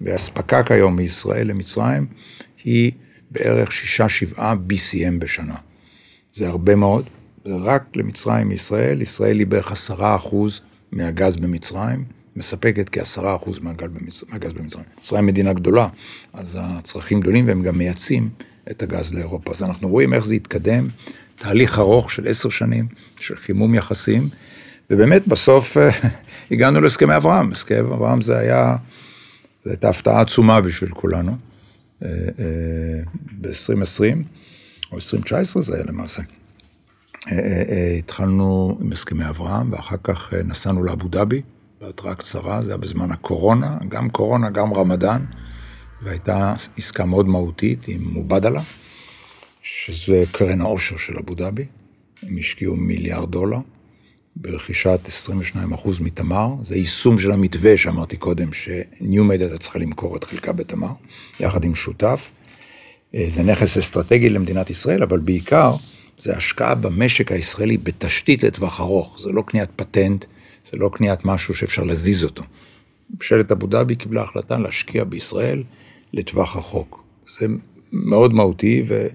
והאספקה 0.00 0.62
כיום 0.62 0.96
מישראל 0.96 1.46
למצרים 1.46 2.06
היא 2.64 2.92
בערך 3.30 3.70
6-7 4.34 4.38
BCM 4.38 5.18
בשנה. 5.18 5.56
זה 6.34 6.48
הרבה 6.48 6.74
מאוד, 6.74 7.04
זה 7.44 7.54
רק 7.54 7.96
למצרים 7.96 8.48
מישראל, 8.48 9.02
ישראל 9.02 9.38
היא 9.38 9.46
בערך 9.46 9.72
10% 9.90 9.94
מהגז 10.92 11.36
במצרים. 11.36 12.21
מספקת 12.36 12.88
כעשרה 12.88 13.36
אחוז 13.36 13.58
מהגז 13.58 14.52
במצרים. 14.52 14.84
מצרים 14.98 15.26
מדינה 15.26 15.52
גדולה, 15.52 15.88
אז 16.32 16.58
הצרכים 16.60 17.20
גדולים 17.20 17.48
והם 17.48 17.62
גם 17.62 17.78
מייצאים 17.78 18.30
את 18.70 18.82
הגז 18.82 19.14
לאירופה. 19.14 19.50
אז 19.50 19.62
אנחנו 19.62 19.88
רואים 19.88 20.14
איך 20.14 20.24
זה 20.24 20.34
התקדם, 20.34 20.88
תהליך 21.36 21.78
ארוך 21.78 22.10
של 22.10 22.28
עשר 22.28 22.48
שנים, 22.48 22.88
של 23.20 23.36
חימום 23.36 23.74
יחסים, 23.74 24.28
ובאמת 24.90 25.28
בסוף 25.28 25.76
אה, 25.76 25.90
הגענו 26.50 26.80
להסכמי 26.80 27.16
אברהם. 27.16 27.52
הסכמי 27.52 27.80
אברהם 27.80 28.20
זה 28.20 28.38
היה, 28.38 28.76
זו 29.64 29.70
הייתה 29.70 29.88
הפתעה 29.88 30.20
עצומה 30.20 30.60
בשביל 30.60 30.90
כולנו. 30.90 31.36
אה, 32.02 32.08
אה, 32.08 33.02
ב-2020, 33.40 34.16
או 34.92 34.96
2019 34.96 35.62
זה 35.62 35.74
היה 35.74 35.84
למעשה. 35.84 36.22
התחלנו 37.98 38.78
עם 38.80 38.92
הסכמי 38.92 39.28
אברהם, 39.28 39.72
ואחר 39.72 39.96
כך 40.04 40.34
נסענו 40.44 40.84
לאבו 40.84 41.08
דאבי. 41.08 41.42
בהתראה 41.82 42.14
קצרה, 42.14 42.62
זה 42.62 42.70
היה 42.70 42.78
בזמן 42.78 43.10
הקורונה, 43.10 43.78
גם 43.88 44.10
קורונה, 44.10 44.50
גם 44.50 44.74
רמדאן, 44.74 45.24
והייתה 46.02 46.54
עסקה 46.76 47.04
מאוד 47.04 47.28
מהותית 47.28 47.88
עם 47.88 48.04
מובדלה, 48.04 48.62
שזה 49.62 50.22
קרן 50.32 50.60
העושר 50.60 50.96
של 50.96 51.18
אבו 51.18 51.34
דאבי, 51.34 51.64
הם 52.22 52.36
השקיעו 52.38 52.76
מיליארד 52.76 53.30
דולר 53.30 53.58
ברכישת 54.36 55.00
22% 55.54 55.58
מתמר, 56.00 56.48
זה 56.62 56.76
יישום 56.76 57.18
של 57.18 57.32
המתווה 57.32 57.76
שאמרתי 57.76 58.16
קודם, 58.16 58.48
שניומד 58.52 59.40
הייתה 59.40 59.58
צריכה 59.58 59.78
למכור 59.78 60.16
את 60.16 60.24
חלקה 60.24 60.52
בתמר, 60.52 60.92
יחד 61.40 61.64
עם 61.64 61.74
שותף. 61.74 62.30
אה, 63.14 63.26
זה 63.28 63.42
נכס 63.42 63.78
אסטרטגי 63.78 64.28
למדינת 64.28 64.70
ישראל, 64.70 65.02
אבל 65.02 65.18
בעיקר 65.18 65.76
זה 66.18 66.36
השקעה 66.36 66.74
במשק 66.74 67.32
הישראלי 67.32 67.76
בתשתית 67.76 68.42
לטווח 68.42 68.80
ארוך, 68.80 69.20
זה 69.20 69.30
לא 69.32 69.42
קניית 69.46 69.70
פטנט, 69.76 70.24
זה 70.72 70.78
לא 70.78 70.90
קניית 70.92 71.24
משהו 71.24 71.54
שאפשר 71.54 71.82
להזיז 71.82 72.24
אותו. 72.24 72.42
ממשלת 73.14 73.52
אבו 73.52 73.66
דאבי 73.66 73.96
קיבלה 73.96 74.22
החלטה 74.22 74.58
להשקיע 74.58 75.04
בישראל 75.04 75.62
לטווח 76.12 76.56
רחוק. 76.56 77.04
זה 77.38 77.46
מאוד 77.92 78.34
מהותי, 78.34 78.84
ו... 78.88 79.06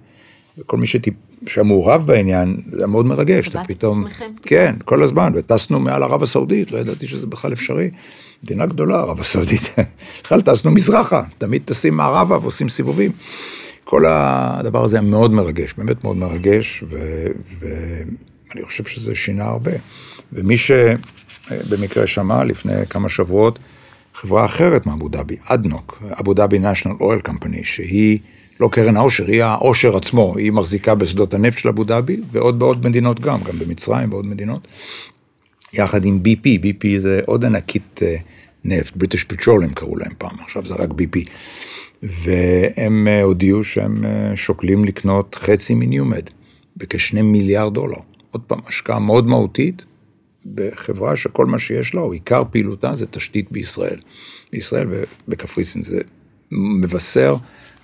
וכל 0.58 0.78
מי 0.78 0.88
שטיפ... 0.88 1.13
שמעורב 1.46 2.08
בעניין, 2.08 2.58
זה 2.72 2.78
היה 2.78 2.88
מאוד 2.88 3.06
מרגש. 3.06 3.50
צבעתם 3.50 3.74
פתאום... 3.74 4.06
עצמכם. 4.06 4.32
כן, 4.41 4.76
כל 4.86 5.04
הזמן, 5.04 5.32
וטסנו 5.36 5.80
מעל 5.80 6.04
ערב 6.04 6.24
הסעודית, 6.24 6.72
לא 6.72 6.78
ידעתי 6.78 7.08
שזה 7.08 7.28
בכלל 7.28 7.54
אפשרי. 7.54 7.89
מדינה 8.43 8.65
גדולה, 8.65 9.00
ערב 9.00 9.20
הסעודית. 9.20 9.76
בכלל 10.24 10.41
טסנו 10.41 10.72
מזרחה, 10.72 11.24
תמיד 11.38 11.62
טסים 11.65 11.93
מערבה 11.93 12.38
ועושים 12.38 12.70
סיבובים. 12.70 13.12
כל 13.84 14.06
הדבר 14.08 14.86
הזה 14.86 14.96
היה 14.96 15.10
מאוד 15.10 15.32
מרגש, 15.32 15.74
באמת 15.78 16.04
מאוד 16.04 16.17
מרגש, 16.17 16.84
ואני 16.89 18.65
חושב 18.65 18.86
שזה 18.86 19.15
שינה 19.15 19.46
הרבה. 19.46 19.72
ומי 20.34 20.58
ש... 20.58 20.72
במקרה 21.69 22.07
שמע 22.07 22.43
לפני 22.43 22.73
כמה 22.89 23.10
שבועות 23.10 23.60
חברה 24.13 24.45
אחרת 24.45 24.86
מאבו 24.86 25.10
דאבי, 25.10 25.36
אדנוק, 25.45 26.03
אבו 26.19 26.33
דאבי 26.33 26.60
נשיונל 26.60 26.97
אויל 26.99 27.19
קמפני, 27.19 27.63
שהיא 27.63 28.19
לא 28.60 28.69
קרן 28.71 28.97
העושר, 28.97 29.27
היא 29.27 29.43
העושר 29.43 29.97
עצמו, 29.97 30.38
היא 30.38 30.51
מחזיקה 30.51 30.95
בשדות 30.95 31.33
הנפט 31.33 31.57
של 31.57 31.69
אבו 31.69 31.83
דאבי, 31.83 32.17
ועוד 32.31 32.60
בעוד 32.60 32.86
מדינות 32.86 33.19
גם, 33.19 33.39
גם 33.43 33.60
במצרים 33.60 34.12
ועוד 34.12 34.25
מדינות, 34.25 34.67
יחד 35.73 36.05
עם 36.05 36.19
BP, 36.25 36.45
BP 36.45 36.99
זה 36.99 37.21
עוד 37.25 37.45
ענקית 37.45 37.99
אה, 38.03 38.15
נפט, 38.65 38.95
בריטיש 38.95 39.23
פטרולים 39.23 39.73
קראו 39.73 39.97
להם 39.97 40.12
פעם, 40.17 40.39
עכשיו 40.41 40.65
זה 40.65 40.73
רק 40.73 40.89
BP. 40.89 41.29
והם 42.03 43.07
אה, 43.07 43.21
הודיעו 43.21 43.63
שהם 43.63 44.05
אה, 44.05 44.36
שוקלים 44.36 44.86
לקנות 44.86 45.36
חצי 45.36 45.75
מניומד 45.75 46.29
בכשני 46.77 47.21
מיליארד 47.21 47.73
דולר. 47.73 47.97
עוד 48.31 48.41
פעם, 48.41 48.60
השקעה 48.67 48.99
מאוד 48.99 49.27
מהותית, 49.27 49.86
בחברה 50.55 51.15
שכל 51.15 51.45
מה 51.45 51.60
שיש 51.60 51.95
לה, 51.95 52.01
או 52.01 52.12
עיקר 52.12 52.43
פעילותה, 52.51 52.93
זה 52.93 53.05
תשתית 53.05 53.51
בישראל. 53.51 53.99
בישראל 54.51 54.88
ובקפריסין 54.89 55.81
זה 55.81 55.99
מבשר 56.51 57.36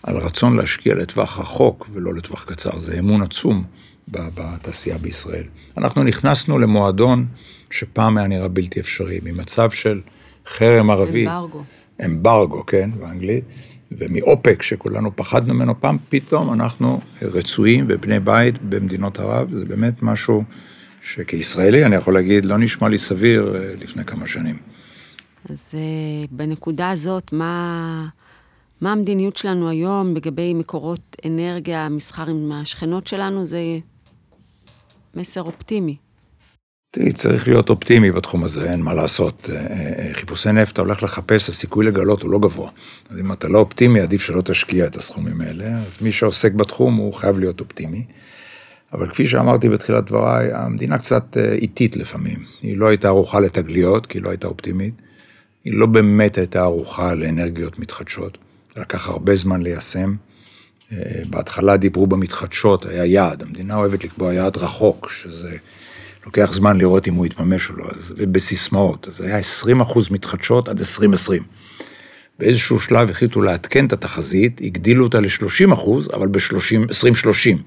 על 0.03 0.17
רצון 0.17 0.55
להשקיע 0.55 0.95
לטווח 0.95 1.39
רחוק 1.39 1.89
ולא 1.93 2.13
לטווח 2.13 2.43
קצר, 2.43 2.79
זה 2.79 2.99
אמון 2.99 3.21
עצום 3.21 3.63
בתעשייה 4.07 4.97
בישראל. 4.97 5.43
אנחנו 5.77 6.03
נכנסנו 6.03 6.59
למועדון 6.59 7.25
שפעם 7.69 8.17
היה 8.17 8.27
נראה 8.27 8.47
בלתי 8.47 8.79
אפשרי, 8.79 9.19
ממצב 9.23 9.71
של 9.71 10.01
חרם 10.47 10.89
ערבי. 10.89 11.27
אמברגו. 11.27 11.63
אמברגו, 12.05 12.65
כן, 12.65 12.89
באנגלית. 12.99 13.43
ומאופק, 13.97 14.61
שכולנו 14.61 15.15
פחדנו 15.15 15.53
ממנו 15.53 15.81
פעם, 15.81 15.97
פתאום 16.09 16.53
אנחנו 16.53 17.01
רצויים 17.21 17.85
ובני 17.89 18.19
בית 18.19 18.61
במדינות 18.61 19.19
ערב, 19.19 19.55
זה 19.55 19.65
באמת 19.65 19.93
משהו 20.03 20.43
שכישראלי, 21.03 21.85
אני 21.85 21.95
יכול 21.95 22.13
להגיד, 22.13 22.45
לא 22.45 22.57
נשמע 22.57 22.89
לי 22.89 22.97
סביר 22.97 23.55
אה, 23.55 23.75
לפני 23.75 24.05
כמה 24.05 24.27
שנים. 24.27 24.57
אז 25.49 25.71
אה, 25.73 26.25
בנקודה 26.31 26.89
הזאת, 26.89 27.33
מה, 27.33 28.07
מה 28.81 28.91
המדיניות 28.91 29.35
שלנו 29.35 29.69
היום 29.69 30.15
לגבי 30.15 30.53
מקורות 30.53 31.15
אנרגיה, 31.25 31.89
מסחר 31.89 32.29
עם 32.29 32.51
השכנות 32.51 33.07
שלנו? 33.07 33.45
זה 33.45 33.61
מסר 35.15 35.41
אופטימי. 35.41 35.95
תראי, 36.91 37.13
צריך 37.13 37.47
להיות 37.47 37.69
אופטימי 37.69 38.11
בתחום 38.11 38.43
הזה, 38.43 38.71
אין 38.71 38.81
מה 38.81 38.93
לעשות. 38.93 39.49
אה, 39.49 40.13
חיפושי 40.13 40.51
נפט, 40.51 40.73
אתה 40.73 40.81
הולך 40.81 41.03
לחפש, 41.03 41.49
הסיכוי 41.49 41.85
לגלות 41.85 42.21
הוא 42.21 42.31
לא 42.31 42.39
גבוה. 42.39 42.69
אז 43.09 43.19
אם 43.19 43.31
אתה 43.31 43.47
לא 43.47 43.59
אופטימי, 43.59 43.99
עדיף 43.99 44.21
שלא 44.21 44.41
תשקיע 44.41 44.85
את 44.85 44.95
הסכומים 44.95 45.41
האלה. 45.41 45.65
אז 45.65 45.97
מי 46.01 46.11
שעוסק 46.11 46.53
בתחום, 46.53 46.95
הוא 46.95 47.13
חייב 47.13 47.39
להיות 47.39 47.59
אופטימי. 47.59 48.05
אבל 48.93 49.09
כפי 49.09 49.25
שאמרתי 49.25 49.69
בתחילת 49.69 50.05
דבריי, 50.05 50.53
המדינה 50.53 50.97
קצת 50.97 51.37
אה, 51.37 51.53
איטית 51.53 51.95
לפעמים. 51.95 52.39
היא 52.61 52.77
לא 52.77 52.87
הייתה 52.87 53.07
ערוכה 53.07 53.39
לתגליות, 53.39 54.05
כי 54.05 54.17
היא 54.17 54.23
לא 54.23 54.29
הייתה 54.29 54.47
אופטימית. 54.47 54.93
היא 55.63 55.73
לא 55.73 55.85
באמת 55.85 56.37
הייתה 56.37 56.61
ערוכה 56.61 57.15
לאנרגיות 57.15 57.79
מתחדשות. 57.79 58.37
זה 58.75 58.81
לקח 58.81 59.07
הרבה 59.07 59.35
זמן 59.35 59.61
ליישם. 59.61 60.15
בהתחלה 61.29 61.77
דיברו 61.77 62.07
במתחדשות, 62.07 62.85
היה 62.85 63.05
יעד. 63.05 63.43
המדינה 63.43 63.75
אוהבת 63.75 64.03
לקבוע 64.03 64.33
יעד 64.33 64.57
רחוק, 64.57 65.09
שזה... 65.09 65.57
לוקח 66.25 66.53
זמן 66.53 66.77
לראות 66.77 67.07
אם 67.07 67.13
הוא 67.13 67.25
יתממש 67.25 67.69
או 67.69 67.75
לא, 67.75 67.85
אז, 67.95 68.13
ובסיסמאות, 68.17 69.07
אז 69.07 69.21
היה 69.21 69.37
20 69.37 69.81
אחוז 69.81 70.11
מתחדשות 70.11 70.69
עד 70.69 70.79
2020. 70.79 71.43
באיזשהו 72.39 72.79
שלב 72.79 73.09
החליטו 73.09 73.41
לעדכן 73.41 73.85
את 73.85 73.93
התחזית, 73.93 74.61
הגדילו 74.63 75.03
אותה 75.03 75.19
ל-30 75.19 75.73
אחוז, 75.73 76.09
אבל 76.13 76.27
ב-2030. 76.27 77.57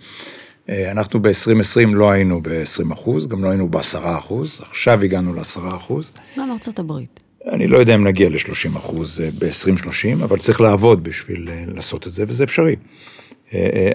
אה, 0.69 0.91
אנחנו 0.91 1.23
ב-2020 1.23 1.95
לא 1.95 2.11
היינו 2.11 2.41
ב-20 2.43 2.93
אחוז, 2.93 3.27
גם 3.27 3.45
לא 3.45 3.49
היינו 3.49 3.69
ב-10 3.69 3.99
אחוז, 4.19 4.61
עכשיו 4.63 5.03
הגענו 5.03 5.35
ל-10 5.35 5.77
אחוז. 5.77 6.13
מה 6.37 6.47
מארצות 6.47 6.79
הברית? 6.79 7.21
אני 7.53 7.67
לא 7.67 7.79
יודע 7.79 7.95
אם 7.95 8.07
נגיע 8.07 8.29
ל-30 8.29 8.77
אחוז 8.77 9.21
אה, 9.21 9.29
ב-2030, 9.39 10.25
אבל 10.25 10.39
צריך 10.39 10.61
לעבוד 10.61 11.05
בשביל 11.05 11.49
אה, 11.51 11.65
לעשות 11.67 12.07
את 12.07 12.13
זה, 12.13 12.25
וזה 12.29 12.45
אפשרי. 12.45 12.77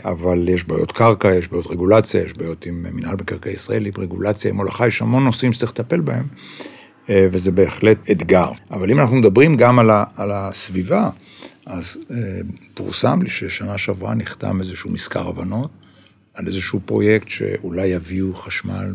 אבל 0.03 0.49
יש 0.49 0.63
בעיות 0.63 0.91
קרקע, 0.91 1.35
יש 1.35 1.47
בעיות 1.47 1.67
רגולציה, 1.67 2.23
יש 2.23 2.33
בעיות 2.33 2.65
עם 2.65 2.85
מינהל 2.93 3.15
מקרקעי 3.15 3.53
ישראל, 3.53 3.85
עם 3.85 3.91
רגולציה, 3.97 4.51
עם 4.51 4.57
הולכה, 4.57 4.87
יש 4.87 5.01
המון 5.01 5.23
נושאים 5.23 5.53
שצריך 5.53 5.71
לטפל 5.71 5.99
בהם, 5.99 6.27
וזה 7.09 7.51
בהחלט 7.51 7.97
אתגר. 8.11 8.51
אבל 8.71 8.91
אם 8.91 8.99
אנחנו 8.99 9.15
מדברים 9.15 9.55
גם 9.55 9.79
על, 9.79 9.89
ה, 9.89 10.03
על 10.15 10.31
הסביבה, 10.31 11.09
אז 11.65 11.97
פורסם 12.73 13.21
לי 13.21 13.29
ששנה 13.29 13.77
שעברה 13.77 14.13
נחתם 14.13 14.59
איזשהו 14.59 14.89
מזכר 14.91 15.27
הבנות 15.27 15.69
על 16.33 16.47
איזשהו 16.47 16.79
פרויקט 16.85 17.29
שאולי 17.29 17.87
יביאו 17.87 18.33
חשמל 18.33 18.93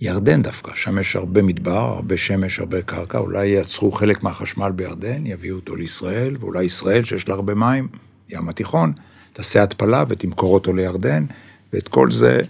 מירדן 0.00 0.42
דווקא, 0.42 0.74
שם 0.74 0.98
יש 0.98 1.16
הרבה 1.16 1.42
מדבר, 1.42 1.78
הרבה 1.78 2.16
שמש, 2.16 2.58
הרבה 2.58 2.82
קרקע, 2.82 3.18
אולי 3.18 3.46
ייצרו 3.46 3.92
חלק 3.92 4.22
מהחשמל 4.22 4.72
בירדן, 4.72 5.26
יביאו 5.26 5.56
אותו 5.56 5.76
לישראל, 5.76 6.36
ואולי 6.40 6.64
ישראל, 6.64 7.04
שיש 7.04 7.28
לה 7.28 7.34
הרבה 7.34 7.54
מים, 7.54 7.88
ים 8.28 8.48
התיכון, 8.48 8.92
תעשה 9.32 9.62
התפלה 9.62 10.04
ותמכור 10.08 10.54
אותו 10.54 10.72
לירדן, 10.72 11.24
ואת 11.72 11.88
כל 11.88 12.10
זה 12.10 12.40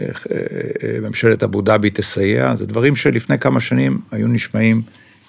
אה, 0.00 0.04
אה, 0.04 1.00
ממשלת 1.02 1.42
אבו 1.42 1.62
דאבי 1.62 1.90
תסייע, 1.90 2.54
זה 2.54 2.66
דברים 2.66 2.96
שלפני 2.96 3.38
כמה 3.38 3.60
שנים 3.60 4.00
היו 4.10 4.28
נשמעים 4.28 4.82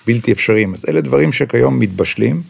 בלתי 0.08 0.32
אפשריים. 0.32 0.74
אז 0.74 0.86
אלה 0.90 1.02
דברים 1.02 1.32
שכיום 1.32 1.80
מתבשלים, 1.80 2.42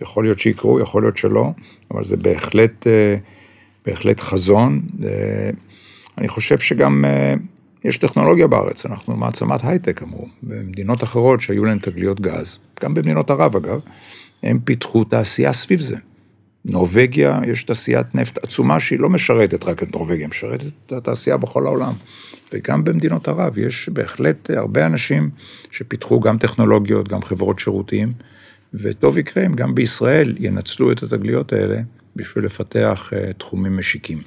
יכול 0.00 0.24
להיות 0.24 0.38
שיקרו, 0.38 0.80
יכול 0.80 1.02
להיות 1.02 1.16
שלא, 1.16 1.50
אבל 1.90 2.04
זה 2.04 2.16
בהחלט, 2.16 2.86
אה, 2.86 3.16
בהחלט 3.88 4.20
חזון. 4.20 4.80
אני 6.18 6.28
חושב 6.28 6.58
שגם 6.58 7.04
יש 7.84 7.98
טכנולוגיה 7.98 8.46
בארץ, 8.46 8.86
אנחנו 8.86 9.16
מעצמת 9.16 9.60
הייטק 9.64 10.02
אמרו, 10.02 10.28
במדינות 10.42 11.02
אחרות 11.02 11.40
שהיו 11.40 11.64
להן 11.64 11.78
תגליות 11.78 12.20
גז, 12.20 12.58
גם 12.82 12.94
במדינות 12.94 13.30
ערב 13.30 13.56
אגב, 13.56 13.80
הם 14.42 14.58
פיתחו 14.64 15.04
תעשייה 15.04 15.52
סביב 15.52 15.80
זה. 15.80 15.96
נורבגיה, 16.64 17.40
יש 17.46 17.64
תעשיית 17.64 18.14
נפט 18.14 18.38
עצומה 18.44 18.80
שהיא 18.80 19.00
לא 19.00 19.08
משרתת 19.08 19.64
רק 19.64 19.82
את 19.82 19.94
נורבגיה, 19.94 20.28
משרתת 20.28 20.66
את 20.86 20.92
התעשייה 20.92 21.36
בכל 21.36 21.66
העולם. 21.66 21.92
וגם 22.52 22.84
במדינות 22.84 23.28
ערב 23.28 23.58
יש 23.58 23.88
בהחלט 23.88 24.50
הרבה 24.50 24.86
אנשים 24.86 25.30
שפיתחו 25.70 26.20
גם 26.20 26.38
טכנולוגיות, 26.38 27.08
גם 27.08 27.22
חברות 27.22 27.58
שירותים, 27.58 28.12
וטוב 28.74 29.18
יקרה 29.18 29.46
אם 29.46 29.54
גם 29.54 29.74
בישראל 29.74 30.34
ינצלו 30.38 30.92
את 30.92 31.02
התגליות 31.02 31.52
האלה 31.52 31.80
בשביל 32.18 32.44
לפתח 32.44 33.10
uh, 33.12 33.32
תחומים 33.32 33.76
משיקים. 33.76 34.22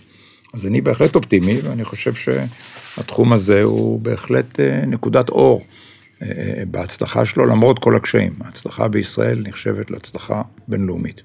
אז 0.53 0.65
אני 0.65 0.81
בהחלט 0.81 1.15
אופטימי, 1.15 1.59
ואני 1.63 1.83
חושב 1.83 2.13
שהתחום 2.13 3.33
הזה 3.33 3.63
הוא 3.63 4.01
בהחלט 4.01 4.59
uh, 4.59 4.85
נקודת 4.85 5.29
אור 5.29 5.61
uh, 5.61 6.23
בהצלחה 6.67 7.25
שלו, 7.25 7.45
למרות 7.45 7.79
כל 7.79 7.95
הקשיים. 7.95 8.33
ההצלחה 8.41 8.87
בישראל 8.87 9.43
נחשבת 9.47 9.91
להצלחה 9.91 10.41
בינלאומית. 10.67 11.21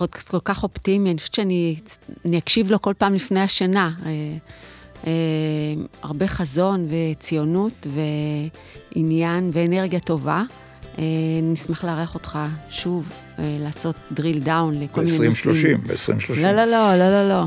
פודקאסט 0.00 0.28
כל 0.28 0.38
כך 0.44 0.62
אופטימי, 0.62 1.10
אני 1.10 1.18
חושבת 1.18 1.34
שאני 1.34 2.38
אקשיב 2.38 2.70
לו 2.70 2.82
כל 2.82 2.94
פעם 2.98 3.14
לפני 3.14 3.40
השינה. 3.40 3.90
אה, 4.06 4.10
אה, 5.06 5.12
הרבה 6.02 6.26
חזון 6.26 6.86
וציונות 6.90 7.86
ועניין 8.96 9.50
ואנרגיה 9.52 10.00
טובה. 10.00 10.42
אה, 10.98 11.04
נשמח 11.42 11.84
לארח 11.84 12.14
אותך 12.14 12.38
שוב, 12.70 13.08
לעשות 13.38 13.96
drill 14.14 14.46
down 14.46 14.72
לכל 14.72 15.00
מיני 15.04 15.26
נושאים. 15.26 15.80
ב-2030, 15.82 15.88
ב-2030. 15.88 16.40
לא, 16.40 16.52
לא, 16.52 16.64
לא, 16.64 16.96
לא, 16.96 17.10
לא, 17.10 17.28
לא. 17.28 17.44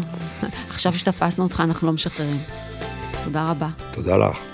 עכשיו 0.70 0.94
שתפסנו 0.94 1.44
אותך, 1.44 1.62
אנחנו 1.66 1.88
לא 1.88 1.94
משחררים. 1.94 2.40
תודה 3.24 3.50
רבה. 3.52 3.70
תודה 3.92 4.18
לך. 4.18 4.53